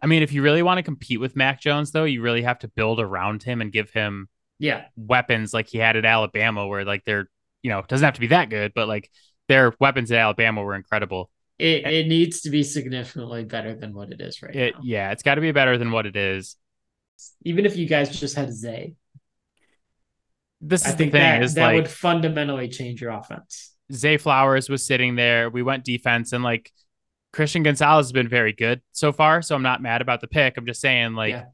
[0.02, 2.58] I mean, if you really want to compete with Mac Jones, though, you really have
[2.60, 4.28] to build around him and give him
[4.58, 7.28] yeah weapons like he had at Alabama, where like they're
[7.62, 9.08] you know doesn't have to be that good, but like
[9.48, 11.30] their weapons at Alabama were incredible.
[11.58, 14.80] It it needs to be significantly better than what it is right it, now.
[14.82, 16.56] Yeah, it's got to be better than what it is.
[17.44, 18.94] Even if you guys just had Zay,
[20.60, 23.72] this I think that that like, would fundamentally change your offense.
[23.92, 25.48] Zay Flowers was sitting there.
[25.48, 26.72] We went defense, and like
[27.34, 29.42] Christian Gonzalez has been very good so far.
[29.42, 30.56] So I'm not mad about the pick.
[30.56, 31.44] I'm just saying, like, yeah.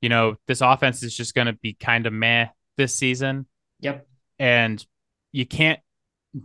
[0.00, 3.46] you know, this offense is just going to be kind of meh this season.
[3.80, 4.06] Yep.
[4.38, 4.84] And
[5.32, 5.80] you can't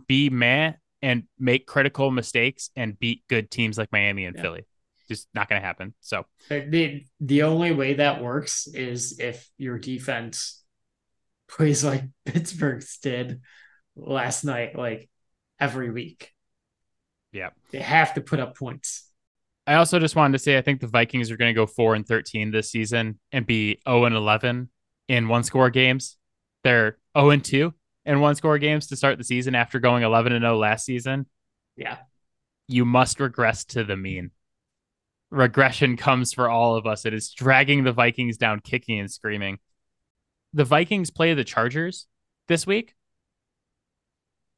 [0.06, 4.42] be meh and make critical mistakes and beat good teams like Miami and yeah.
[4.42, 4.66] Philly.
[5.08, 5.94] Just not going to happen.
[6.00, 10.62] So the the only way that works is if your defense
[11.48, 13.40] plays like Pittsburgh's did
[13.96, 15.10] last night, like
[15.58, 16.30] every week.
[17.32, 19.08] Yeah, they have to put up points.
[19.66, 21.94] I also just wanted to say I think the Vikings are going to go four
[21.94, 24.70] and thirteen this season and be zero and eleven
[25.08, 26.16] in one score games.
[26.62, 27.74] They're zero and two
[28.04, 31.26] and one score games to start the season after going 11 and 0 last season.
[31.76, 31.98] Yeah.
[32.68, 34.30] You must regress to the mean.
[35.30, 37.06] Regression comes for all of us.
[37.06, 39.58] It is dragging the Vikings down, kicking and screaming.
[40.52, 42.06] The Vikings play the Chargers
[42.48, 42.94] this week.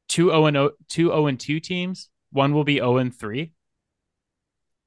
[0.09, 2.09] Two 0 and 0, two 0 and 2 teams.
[2.31, 3.53] One will be 0 and 3.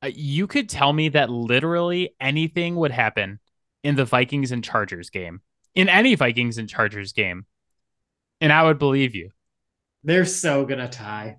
[0.04, 3.40] Uh, you could tell me that literally anything would happen
[3.84, 5.42] in the Vikings and Chargers game.
[5.74, 7.46] In any Vikings and Chargers game
[8.42, 9.32] and I would believe you.
[10.04, 11.38] They're so gonna tie.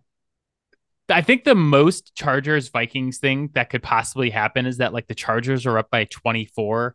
[1.09, 5.15] I think the most Chargers Vikings thing that could possibly happen is that like the
[5.15, 6.95] Chargers are up by 24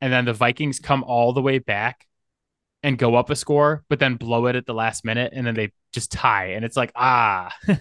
[0.00, 2.06] and then the Vikings come all the way back
[2.82, 5.54] and go up a score, but then blow it at the last minute and then
[5.54, 6.46] they just tie.
[6.52, 7.54] And it's like, ah,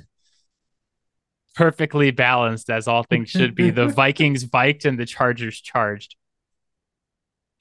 [1.55, 3.69] perfectly balanced as all things should be.
[3.69, 6.15] the Vikings viked and the Chargers charged.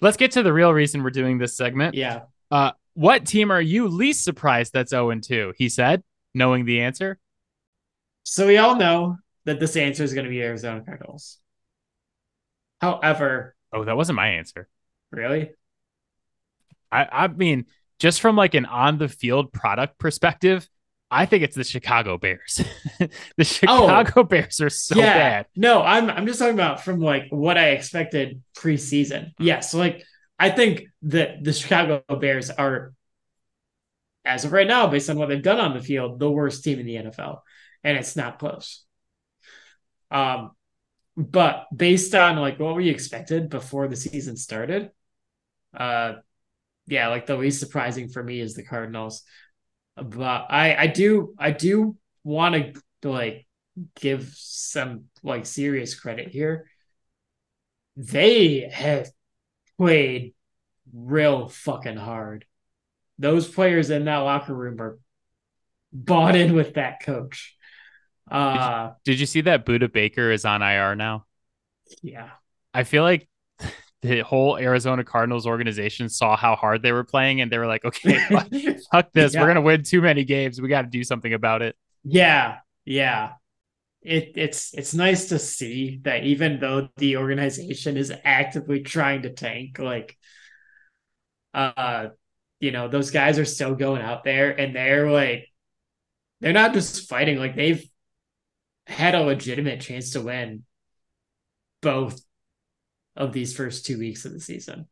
[0.01, 1.95] Let's get to the real reason we're doing this segment.
[1.95, 2.23] Yeah.
[2.51, 5.55] Uh, what team are you least surprised that's 0 2?
[5.57, 6.03] He said,
[6.35, 7.19] knowing the answer.
[8.25, 11.39] So we all know that this answer is going to be Arizona Cardinals.
[12.81, 14.69] However, oh, that wasn't my answer.
[15.11, 15.51] Really?
[16.91, 17.67] I I mean,
[17.99, 20.69] just from like an on the field product perspective,
[21.11, 22.65] I think it's the Chicago Bears.
[22.99, 25.15] the oh, Chicago oh, Bears are so yeah.
[25.15, 25.47] bad.
[25.57, 29.33] No, I'm I'm just talking about from like what I expected preseason.
[29.37, 29.43] Hmm.
[29.43, 30.05] Yes, yeah, so like
[30.41, 32.95] I think that the Chicago Bears are,
[34.25, 36.81] as of right now, based on what they've done on the field, the worst team
[36.81, 37.41] in the NFL,
[37.85, 38.83] and it's not close.
[40.11, 40.53] Um,
[41.15, 44.91] but based on like what we expected before the season started,
[45.77, 46.15] uh,
[46.87, 49.23] yeah, like the least surprising for me is the Cardinals.
[49.97, 52.55] but I I do I do want
[53.03, 53.47] to like
[54.01, 56.67] give some like serious credit here.
[57.97, 59.11] They have
[59.81, 60.35] played
[60.93, 62.45] real fucking hard.
[63.19, 64.99] Those players in that locker room are
[65.91, 67.57] bought in with that coach.
[68.31, 71.25] Uh, did, you, did you see that Budda Baker is on IR now?
[72.03, 72.29] Yeah.
[72.75, 73.27] I feel like
[74.03, 77.87] the whole Arizona Cardinals organization saw how hard they were playing and they were like,
[77.87, 78.49] okay, fuck,
[78.93, 79.33] fuck this.
[79.33, 79.41] Yeah.
[79.41, 80.61] We're going to win too many games.
[80.61, 81.75] We got to do something about it.
[82.05, 82.59] Yeah.
[82.85, 83.33] Yeah.
[84.03, 89.31] It, it's it's nice to see that even though the organization is actively trying to
[89.31, 90.17] tank, like
[91.53, 92.09] uh
[92.61, 95.49] you know, those guys are still going out there and they're like
[96.41, 97.87] they're not just fighting, like they've
[98.87, 100.65] had a legitimate chance to win
[101.83, 102.21] both
[103.17, 104.87] of these first two weeks of the season.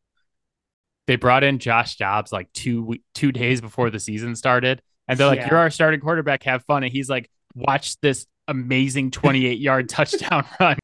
[1.06, 5.26] They brought in Josh Dobbs like two two days before the season started, and they're
[5.26, 5.48] like, yeah.
[5.48, 6.42] "You're our starting quarterback.
[6.42, 10.78] Have fun." And he's like, "Watch this amazing 28 yard touchdown run."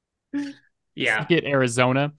[0.95, 2.12] Yeah, get Arizona.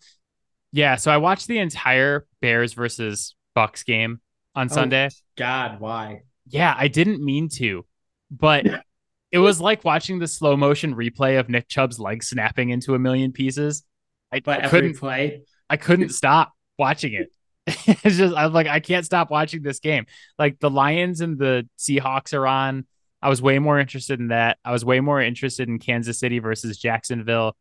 [0.71, 4.19] Yeah, so I watched the entire Bears versus Bucks game
[4.53, 5.09] on oh, Sunday.
[5.37, 6.23] God, why?
[6.47, 7.85] Yeah, I didn't mean to,
[8.29, 8.65] but
[9.31, 12.99] it was like watching the slow motion replay of Nick Chubb's leg snapping into a
[12.99, 13.83] million pieces.
[14.31, 15.43] I, but I couldn't play.
[15.69, 17.31] I couldn't stop watching it.
[17.67, 20.05] it's just I'm like I can't stop watching this game.
[20.37, 22.85] Like the Lions and the Seahawks are on.
[23.25, 24.57] I was way more interested in that.
[24.63, 27.55] I was way more interested in Kansas City versus Jacksonville.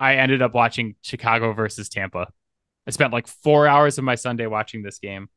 [0.00, 2.28] I ended up watching Chicago versus Tampa.
[2.86, 5.28] I spent like four hours of my Sunday watching this game.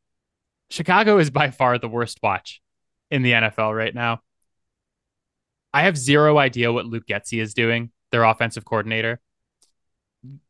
[0.69, 2.61] Chicago is by far the worst watch
[3.09, 4.21] in the NFL right now.
[5.73, 9.21] I have zero idea what Luke Getsy is doing, their offensive coordinator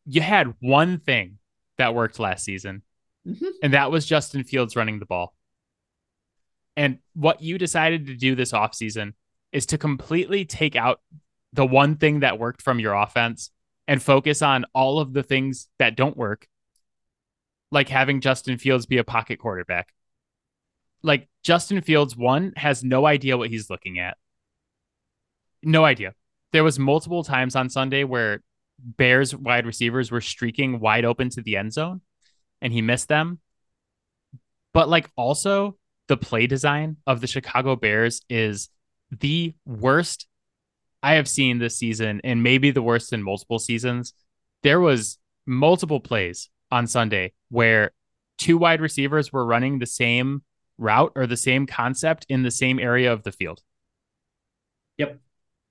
[0.06, 1.38] you had one thing
[1.78, 2.84] that worked last season,
[3.28, 3.46] mm-hmm.
[3.64, 5.34] and that was Justin Fields running the ball.
[6.78, 9.14] And what you decided to do this offseason
[9.52, 11.02] is to completely take out
[11.54, 13.52] the one thing that worked from your offense
[13.88, 16.48] and focus on all of the things that don't work,
[17.72, 19.90] like having Justin Fields be a pocket quarterback.
[21.04, 24.18] Like Justin Fields, one, has no idea what he's looking at.
[25.64, 26.14] No idea.
[26.54, 28.42] There was multiple times on Sunday where
[28.80, 32.02] Bears wide receivers were streaking wide open to the end zone
[32.62, 33.40] and he missed them.
[34.74, 35.78] But like also
[36.12, 38.68] the play design of the Chicago Bears is
[39.18, 40.28] the worst
[41.01, 44.14] I have seen this season and maybe the worst in multiple seasons.
[44.62, 47.91] There was multiple plays on Sunday where
[48.38, 50.43] two wide receivers were running the same
[50.78, 53.62] route or the same concept in the same area of the field.
[54.97, 55.18] Yep.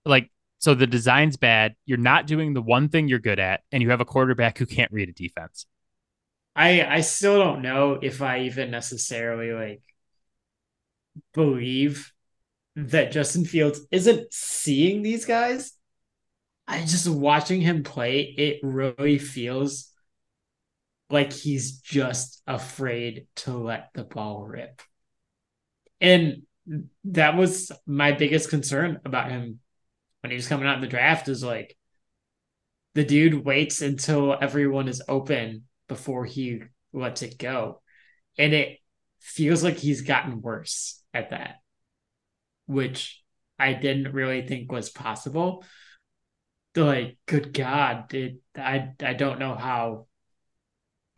[0.06, 1.74] Like so the design's bad.
[1.84, 4.64] You're not doing the one thing you're good at, and you have a quarterback who
[4.64, 5.66] can't read a defense.
[6.56, 9.82] I I still don't know if I even necessarily like
[11.34, 12.12] believe
[12.76, 15.72] that Justin Fields isn't seeing these guys.
[16.66, 19.90] I just watching him play, it really feels
[21.10, 24.80] like he's just afraid to let the ball rip.
[26.00, 26.42] And
[27.04, 29.58] that was my biggest concern about him
[30.20, 31.76] when he was coming out in the draft is like
[32.94, 37.80] the dude waits until everyone is open before he lets it go.
[38.38, 38.78] And it
[39.20, 41.56] feels like he's gotten worse at that,
[42.66, 43.22] which
[43.58, 45.64] I didn't really think was possible.
[46.74, 50.06] Like, good God, it, I I don't know how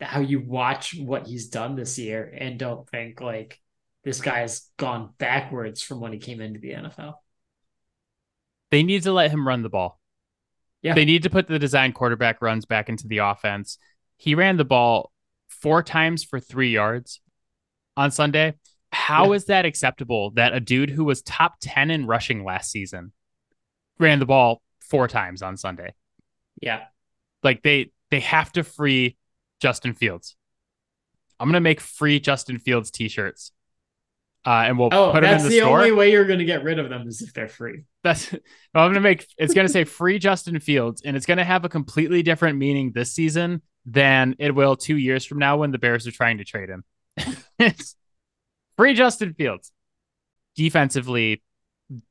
[0.01, 3.59] how you watch what he's done this year and don't think like
[4.03, 7.13] this guy has gone backwards from when he came into the NFL.
[8.71, 9.99] They need to let him run the ball.
[10.81, 10.95] Yeah.
[10.95, 13.77] They need to put the design quarterback runs back into the offense.
[14.17, 15.11] He ran the ball
[15.47, 17.21] four times for three yards
[17.95, 18.53] on Sunday.
[18.91, 19.33] How yeah.
[19.33, 23.11] is that acceptable that a dude who was top 10 in rushing last season
[23.99, 25.93] ran the ball four times on Sunday?
[26.61, 26.83] Yeah.
[27.41, 29.17] Like they they have to free
[29.59, 30.35] Justin Fields.
[31.39, 33.51] I'm gonna make free Justin Fields t-shirts
[34.45, 35.77] uh, and we'll oh, put them in the, the store.
[35.77, 37.83] only way you're going to get rid of them is if they're free.
[38.03, 41.25] That's well, I'm going to make it's going to say free Justin Fields, and it's
[41.25, 45.39] going to have a completely different meaning this season than it will two years from
[45.39, 46.83] now when the Bears are trying to trade him.
[47.63, 47.95] it's
[48.77, 49.71] free Justin Fields.
[50.55, 51.41] Defensively,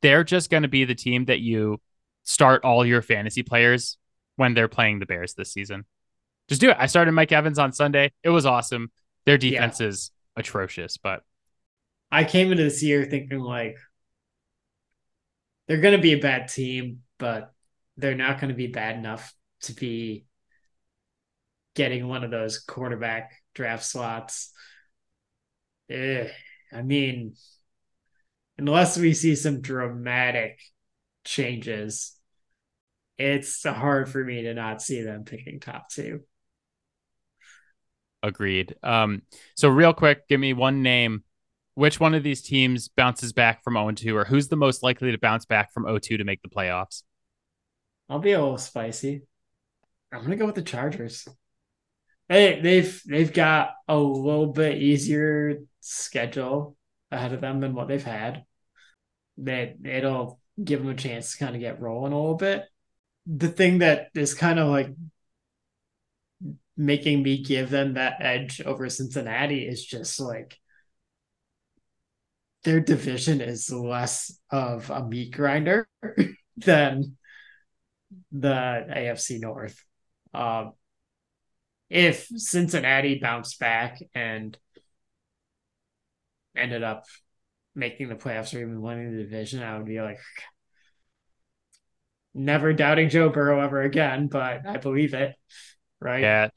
[0.01, 1.81] they're just going to be the team that you
[2.25, 3.99] start all your fantasy players
[4.37, 5.85] when they're playing the Bears this season.
[6.49, 6.77] Just do it.
[6.79, 8.13] I started Mike Evans on Sunday.
[8.23, 8.91] It was awesome.
[9.25, 9.89] Their defense yeah.
[9.89, 11.23] is atrocious, but
[12.11, 13.77] I came into this year thinking like
[15.67, 17.53] they're going to be a bad team, but
[17.97, 19.33] they're not going to be bad enough
[19.63, 20.27] to be
[21.75, 24.53] getting one of those quarterback draft slots.
[25.89, 26.29] Eh,
[26.73, 27.35] I mean,
[28.59, 30.61] unless we see some dramatic
[31.25, 32.17] changes,
[33.19, 36.21] it's hard for me to not see them picking top two.
[38.23, 38.77] Agreed.
[38.83, 39.23] Um,
[39.57, 41.25] so real quick, give me one name.
[41.75, 45.11] Which one of these teams bounces back from 0 2, or who's the most likely
[45.11, 47.03] to bounce back from 0 2 to make the playoffs?
[48.09, 49.23] I'll be a little spicy.
[50.13, 51.27] I'm gonna go with the Chargers.
[52.29, 56.77] Hey, they've they've got a little bit easier schedule
[57.11, 58.45] ahead of them than what they've had.
[59.39, 62.65] That it'll give them a chance to kind of get rolling a little bit.
[63.27, 64.89] The thing that is kind of like
[66.77, 70.59] making me give them that edge over Cincinnati is just like
[72.65, 75.89] their division is less of a meat grinder
[76.57, 77.17] than
[78.31, 79.83] the AFC North.
[80.33, 80.73] Um,
[81.93, 84.57] if Cincinnati bounced back and
[86.57, 87.05] ended up
[87.75, 90.19] making the playoffs or even winning the division, I would be like,
[92.33, 95.37] never doubting Joe Burrow ever again, but I believe it.
[96.01, 96.23] Right.
[96.23, 96.49] Yeah.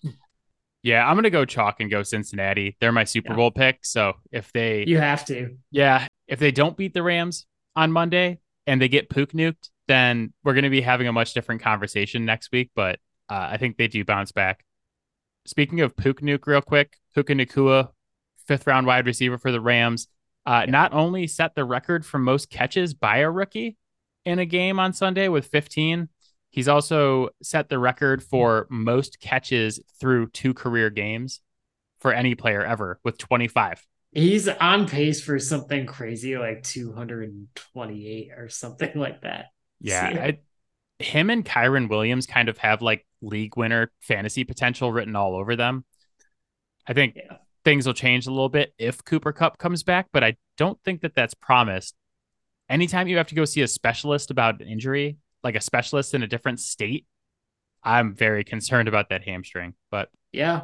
[0.83, 2.77] Yeah, I'm gonna go chalk and go Cincinnati.
[2.79, 3.35] They're my Super yeah.
[3.35, 3.79] Bowl pick.
[3.83, 5.57] So if they You have to.
[5.69, 6.07] Yeah.
[6.27, 10.53] If they don't beat the Rams on Monday and they get Puka nuked, then we're
[10.53, 12.71] gonna be having a much different conversation next week.
[12.73, 14.63] But uh, I think they do bounce back.
[15.45, 17.89] Speaking of Puka nuke, real quick, Puka Nacua,
[18.45, 20.07] fifth round wide receiver for the Rams,
[20.45, 20.71] uh, yeah.
[20.71, 23.77] not only set the record for most catches by a rookie
[24.25, 26.09] in a game on Sunday with 15,
[26.55, 31.41] He's also set the record for most catches through two career games
[31.99, 33.85] for any player ever with 25.
[34.13, 39.47] He's on pace for something crazy like 228 or something like that.
[39.81, 40.05] Yeah.
[40.05, 40.39] I,
[40.99, 45.55] him and Kyren Williams kind of have like league winner fantasy potential written all over
[45.55, 45.85] them.
[46.87, 47.37] I think yeah.
[47.63, 51.01] things will change a little bit if Cooper Kupp comes back, but I don't think
[51.01, 51.95] that that's promised.
[52.69, 56.23] Anytime you have to go see a specialist about an injury, like a specialist in
[56.23, 57.05] a different state,
[57.83, 59.75] I'm very concerned about that hamstring.
[59.91, 60.63] But yeah,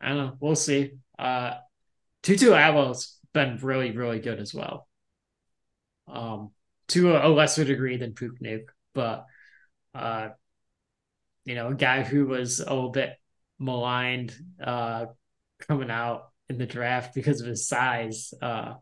[0.00, 0.36] I don't know.
[0.38, 0.92] We'll see.
[1.18, 1.54] Uh,
[2.22, 4.86] Tutu Atwell's been really, really good as well.
[6.06, 6.50] Um,
[6.88, 8.60] to a, lesser degree than Puka
[8.94, 9.26] but
[9.94, 10.30] uh,
[11.44, 13.16] you know, a guy who was a little bit
[13.58, 14.34] maligned
[14.64, 15.04] uh
[15.68, 18.32] coming out in the draft because of his size.
[18.40, 18.74] Uh,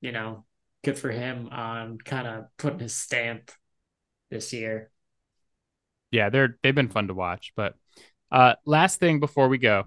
[0.00, 0.44] you know,
[0.84, 3.50] good for him on kind of putting his stamp
[4.30, 4.90] this year.
[6.10, 7.52] Yeah, they're they've been fun to watch.
[7.56, 7.74] But
[8.30, 9.84] uh last thing before we go,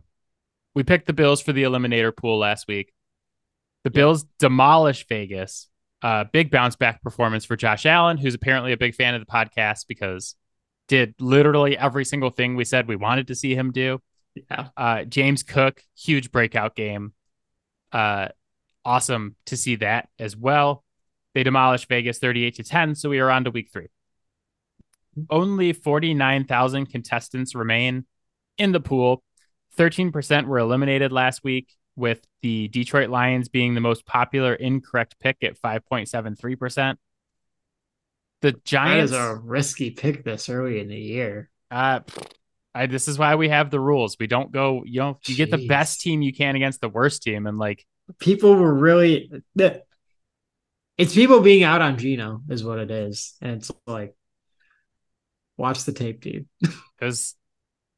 [0.74, 2.94] we picked the Bills for the eliminator pool last week.
[3.84, 5.68] The Bills demolish Vegas.
[6.06, 9.26] Uh, big bounce back performance for Josh Allen, who's apparently a big fan of the
[9.26, 10.36] podcast because
[10.88, 14.00] did literally every single thing we said we wanted to see him do.
[14.36, 14.68] Yeah.
[14.78, 17.14] Uh, James Cook, huge breakout game.
[17.92, 18.28] Uh,
[18.86, 20.84] awesome to see that as well.
[21.34, 23.88] They demolished Vegas 38 to 10, so we are on to week three.
[25.28, 28.06] Only 49,000 contestants remain
[28.60, 29.24] in the pool.
[29.76, 35.38] 13% were eliminated last week, with the Detroit Lions being the most popular incorrect pick
[35.44, 36.98] at 5.73%.
[38.42, 39.12] The Giants.
[39.12, 41.50] That is a risky pick this early in the year.
[41.72, 42.02] Uh,
[42.74, 44.18] I, this is why we have the rules.
[44.20, 45.38] We don't go, you know, you Jeez.
[45.38, 47.48] get the best team you can against the worst team.
[47.48, 47.86] And like,
[48.20, 49.32] people were really,
[50.98, 54.16] it's people being out on Geno is what it is, and it's like,
[55.58, 56.48] watch the tape, dude.
[56.98, 57.36] Because,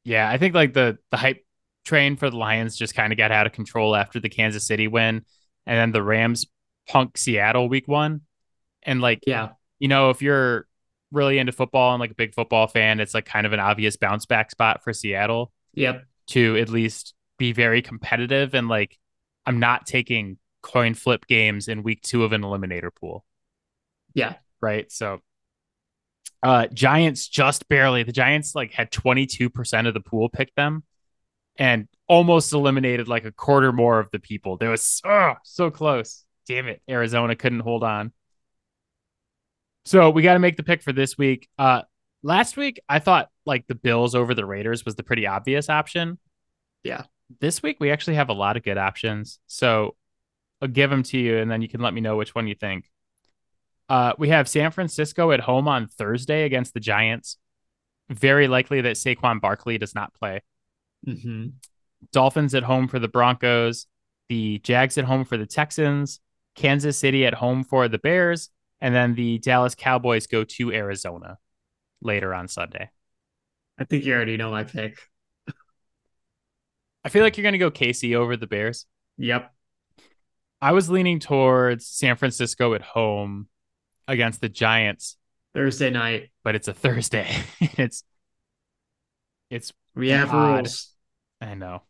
[0.02, 1.46] yeah, I think like the the hype
[1.88, 4.88] train for the Lions just kind of got out of control after the Kansas City
[4.88, 5.24] win,
[5.66, 6.46] and then the Rams
[6.88, 8.20] punk Seattle week one,
[8.82, 10.66] and like, yeah, you know, if you're
[11.12, 13.96] really into football and like a big football fan, it's like kind of an obvious
[13.96, 15.52] bounce back spot for Seattle.
[15.74, 16.04] Yep.
[16.28, 18.98] To at least be very competitive and like,
[19.46, 23.24] I'm not taking coin flip games in week two of an eliminator pool.
[24.14, 24.34] Yeah.
[24.60, 24.90] Right.
[24.92, 25.20] So
[26.42, 30.82] uh Giants just barely the Giants like had 22% of the pool pick them
[31.58, 34.56] and almost eliminated like a quarter more of the people.
[34.56, 36.24] There was oh, so close.
[36.46, 36.80] Damn it.
[36.88, 38.12] Arizona couldn't hold on.
[39.84, 41.48] So we got to make the pick for this week.
[41.58, 41.82] Uh
[42.22, 46.18] last week I thought like the Bills over the Raiders was the pretty obvious option.
[46.82, 47.04] Yeah.
[47.40, 49.40] This week we actually have a lot of good options.
[49.46, 49.96] So
[50.60, 52.54] I'll give them to you, and then you can let me know which one you
[52.54, 52.90] think.
[53.88, 57.38] Uh, we have San Francisco at home on Thursday against the Giants.
[58.10, 60.42] Very likely that Saquon Barkley does not play.
[61.06, 61.46] Mm-hmm.
[62.12, 63.86] Dolphins at home for the Broncos.
[64.28, 66.20] The Jags at home for the Texans.
[66.54, 68.50] Kansas City at home for the Bears.
[68.80, 71.38] And then the Dallas Cowboys go to Arizona
[72.00, 72.90] later on Sunday.
[73.78, 74.98] I think you already know my pick.
[77.04, 78.86] I feel like you're going to go KC over the Bears.
[79.18, 79.52] Yep.
[80.60, 83.48] I was leaning towards San Francisco at home
[84.08, 85.16] against the Giants
[85.54, 86.30] Thursday night.
[86.42, 87.28] but it's a Thursday.
[87.60, 88.02] it's
[89.50, 90.56] it's We have God.
[90.58, 90.94] rules.
[91.40, 91.82] I know.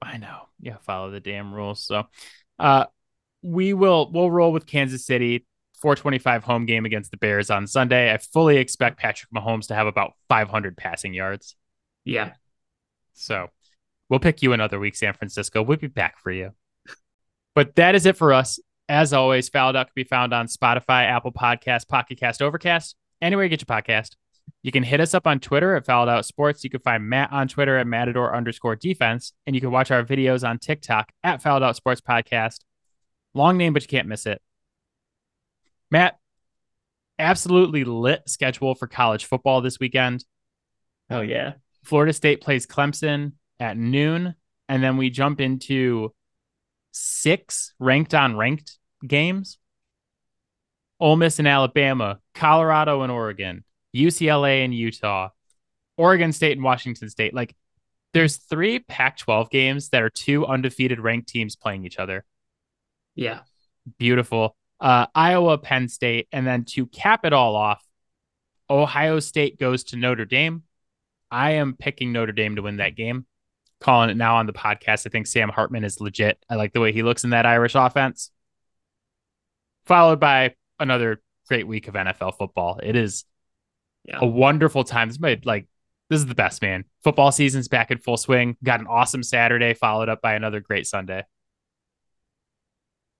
[0.00, 0.42] I know.
[0.60, 1.84] Yeah, follow the damn rules.
[1.84, 2.06] So
[2.58, 2.86] uh
[3.42, 5.46] we will we'll roll with Kansas City
[5.80, 8.12] 425 home game against the Bears on Sunday.
[8.12, 11.54] I fully expect Patrick Mahomes to have about 500 passing yards.
[12.04, 12.32] Yeah.
[13.12, 13.48] So
[14.08, 15.62] we'll pick you another week, San Francisco.
[15.62, 16.52] We'll be back for you.
[17.54, 18.58] But that is it for us.
[18.88, 23.44] As always, Fouled Out can be found on Spotify, Apple Podcasts, Pocket Cast, Overcast, anywhere
[23.44, 24.16] you get your podcast.
[24.62, 26.64] You can hit us up on Twitter at Fouled Out Sports.
[26.64, 29.32] You can find Matt on Twitter at Matador underscore defense.
[29.46, 32.60] And you can watch our videos on TikTok at Fouled Out Sports Podcast.
[33.34, 34.40] Long name, but you can't miss it.
[35.90, 36.18] Matt,
[37.18, 40.24] absolutely lit schedule for college football this weekend.
[41.10, 41.54] Oh yeah.
[41.84, 44.34] Florida State plays Clemson at noon,
[44.68, 46.12] and then we jump into
[46.92, 49.58] six ranked on ranked games.
[51.00, 55.30] Ole Miss and Alabama, Colorado and Oregon, UCLA and Utah,
[55.96, 57.34] Oregon State and Washington State.
[57.34, 57.54] Like
[58.14, 62.24] there's three Pac-12 games that are two undefeated ranked teams playing each other.
[63.14, 63.40] Yeah.
[63.98, 64.56] Beautiful.
[64.80, 67.84] Uh, Iowa, Penn State, and then to cap it all off,
[68.70, 70.62] Ohio State goes to Notre Dame.
[71.30, 73.26] I am picking Notre Dame to win that game.
[73.80, 75.06] Calling it now on the podcast.
[75.06, 76.38] I think Sam Hartman is legit.
[76.48, 78.30] I like the way he looks in that Irish offense.
[79.86, 82.80] Followed by another great week of NFL football.
[82.82, 83.24] It is
[84.08, 84.18] Yeah.
[84.22, 85.08] a wonderful time.
[85.08, 85.68] This might like
[86.08, 86.84] this is the best man.
[87.04, 88.56] Football season's back in full swing.
[88.64, 91.24] Got an awesome Saturday, followed up by another great Sunday.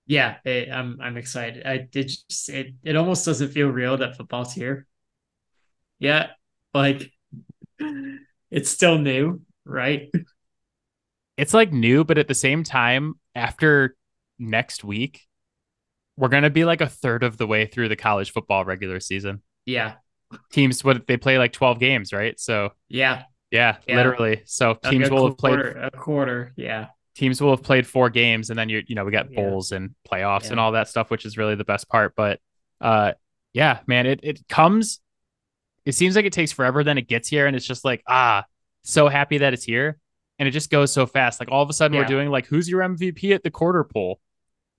[0.07, 0.37] Yeah.
[0.43, 1.65] It, I'm I'm excited.
[1.67, 4.87] I it just it it almost doesn't feel real that football's here.
[5.99, 6.31] Yeah.
[6.73, 7.11] Like
[8.49, 10.11] it's still new, right?
[11.37, 13.95] it's like new, but at the same time, after
[14.39, 15.27] next week,
[16.17, 19.43] we're gonna be like a third of the way through the college football regular season.
[19.65, 19.93] Yeah.
[20.51, 22.39] Teams what they play like 12 games, right?
[22.39, 23.23] So Yeah.
[23.51, 23.95] yeah, Yeah.
[23.95, 24.41] literally.
[24.45, 26.53] So teams a will have played quarter, a quarter.
[26.55, 26.87] Yeah.
[27.15, 29.41] teams will have played four games and then you you know, we got Yeah.
[29.41, 32.13] bowls and playoffs and all that stuff, which is really the best part.
[32.15, 32.39] But
[32.79, 33.13] uh
[33.53, 34.99] yeah, man, it it comes
[35.85, 38.45] it seems like it takes forever, then it gets here, and it's just like, ah,
[38.83, 39.97] so happy that it's here.
[40.37, 41.39] And it just goes so fast.
[41.39, 44.19] Like all of a sudden, we're doing like, who's your MVP at the quarter pool?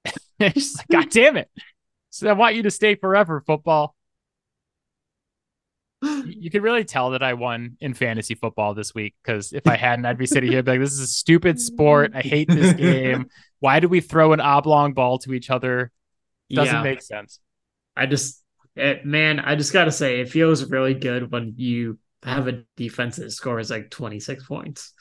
[0.38, 1.50] it's like, God damn it.
[2.10, 3.94] So I want you to stay forever, football.
[6.02, 9.76] You- can really tell that I won in fantasy football this week because if I
[9.76, 12.12] hadn't, I'd be sitting here be like, this is a stupid sport.
[12.14, 13.26] I hate this game.
[13.58, 15.90] Why do we throw an oblong ball to each other?
[16.50, 16.82] Doesn't yeah.
[16.82, 17.38] make sense.
[17.96, 18.42] I just,
[18.76, 23.16] it, man, I just gotta say, it feels really good when you have a defense
[23.16, 24.92] that scores like 26 points.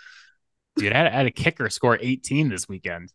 [0.76, 0.91] dude.
[0.93, 3.12] I had, I had a kicker score 18 this weekend.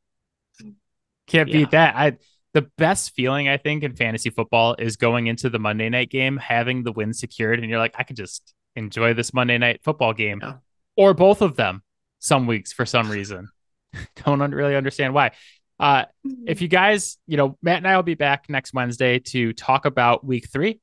[1.26, 1.52] Can't Yeah.
[1.58, 1.96] beat that.
[1.96, 2.16] I
[2.54, 6.36] the best feeling I think in fantasy football is going into the Monday night game,
[6.38, 10.12] having the win secured, and you're like, I could just enjoy this Monday night football
[10.12, 10.54] game, Yeah.
[10.96, 11.82] or both of them.
[12.20, 13.50] Some weeks for some reason,
[14.24, 15.32] don't un- really understand why.
[15.78, 16.04] Uh,
[16.46, 19.84] if you guys, you know, Matt and I will be back next Wednesday to talk
[19.84, 20.80] about week three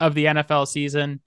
[0.00, 1.20] of the NFL season.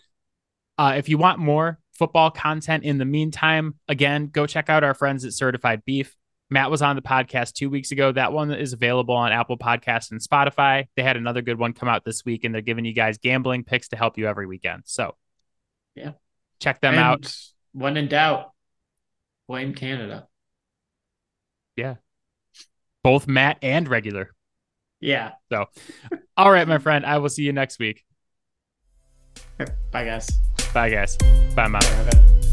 [0.77, 4.93] Uh, if you want more football content in the meantime, again, go check out our
[4.93, 6.13] friends at Certified Beef.
[6.49, 8.11] Matt was on the podcast two weeks ago.
[8.11, 10.87] That one is available on Apple Podcasts and Spotify.
[10.95, 13.63] They had another good one come out this week, and they're giving you guys gambling
[13.63, 14.83] picks to help you every weekend.
[14.85, 15.15] So,
[15.95, 16.11] Yeah.
[16.59, 17.35] check them And out.
[17.73, 18.51] When in doubt,
[19.47, 20.27] blame Canada.
[21.75, 21.95] Yeah,
[23.03, 24.31] both Matt and regular.
[25.01, 25.33] Yeah.
[25.51, 25.65] So,
[26.37, 27.05] all right, my friend.
[27.05, 28.05] I will see you next week.
[29.91, 30.29] Bye, guys.
[30.73, 31.17] Bye, guys.
[31.55, 32.44] Bye, bye.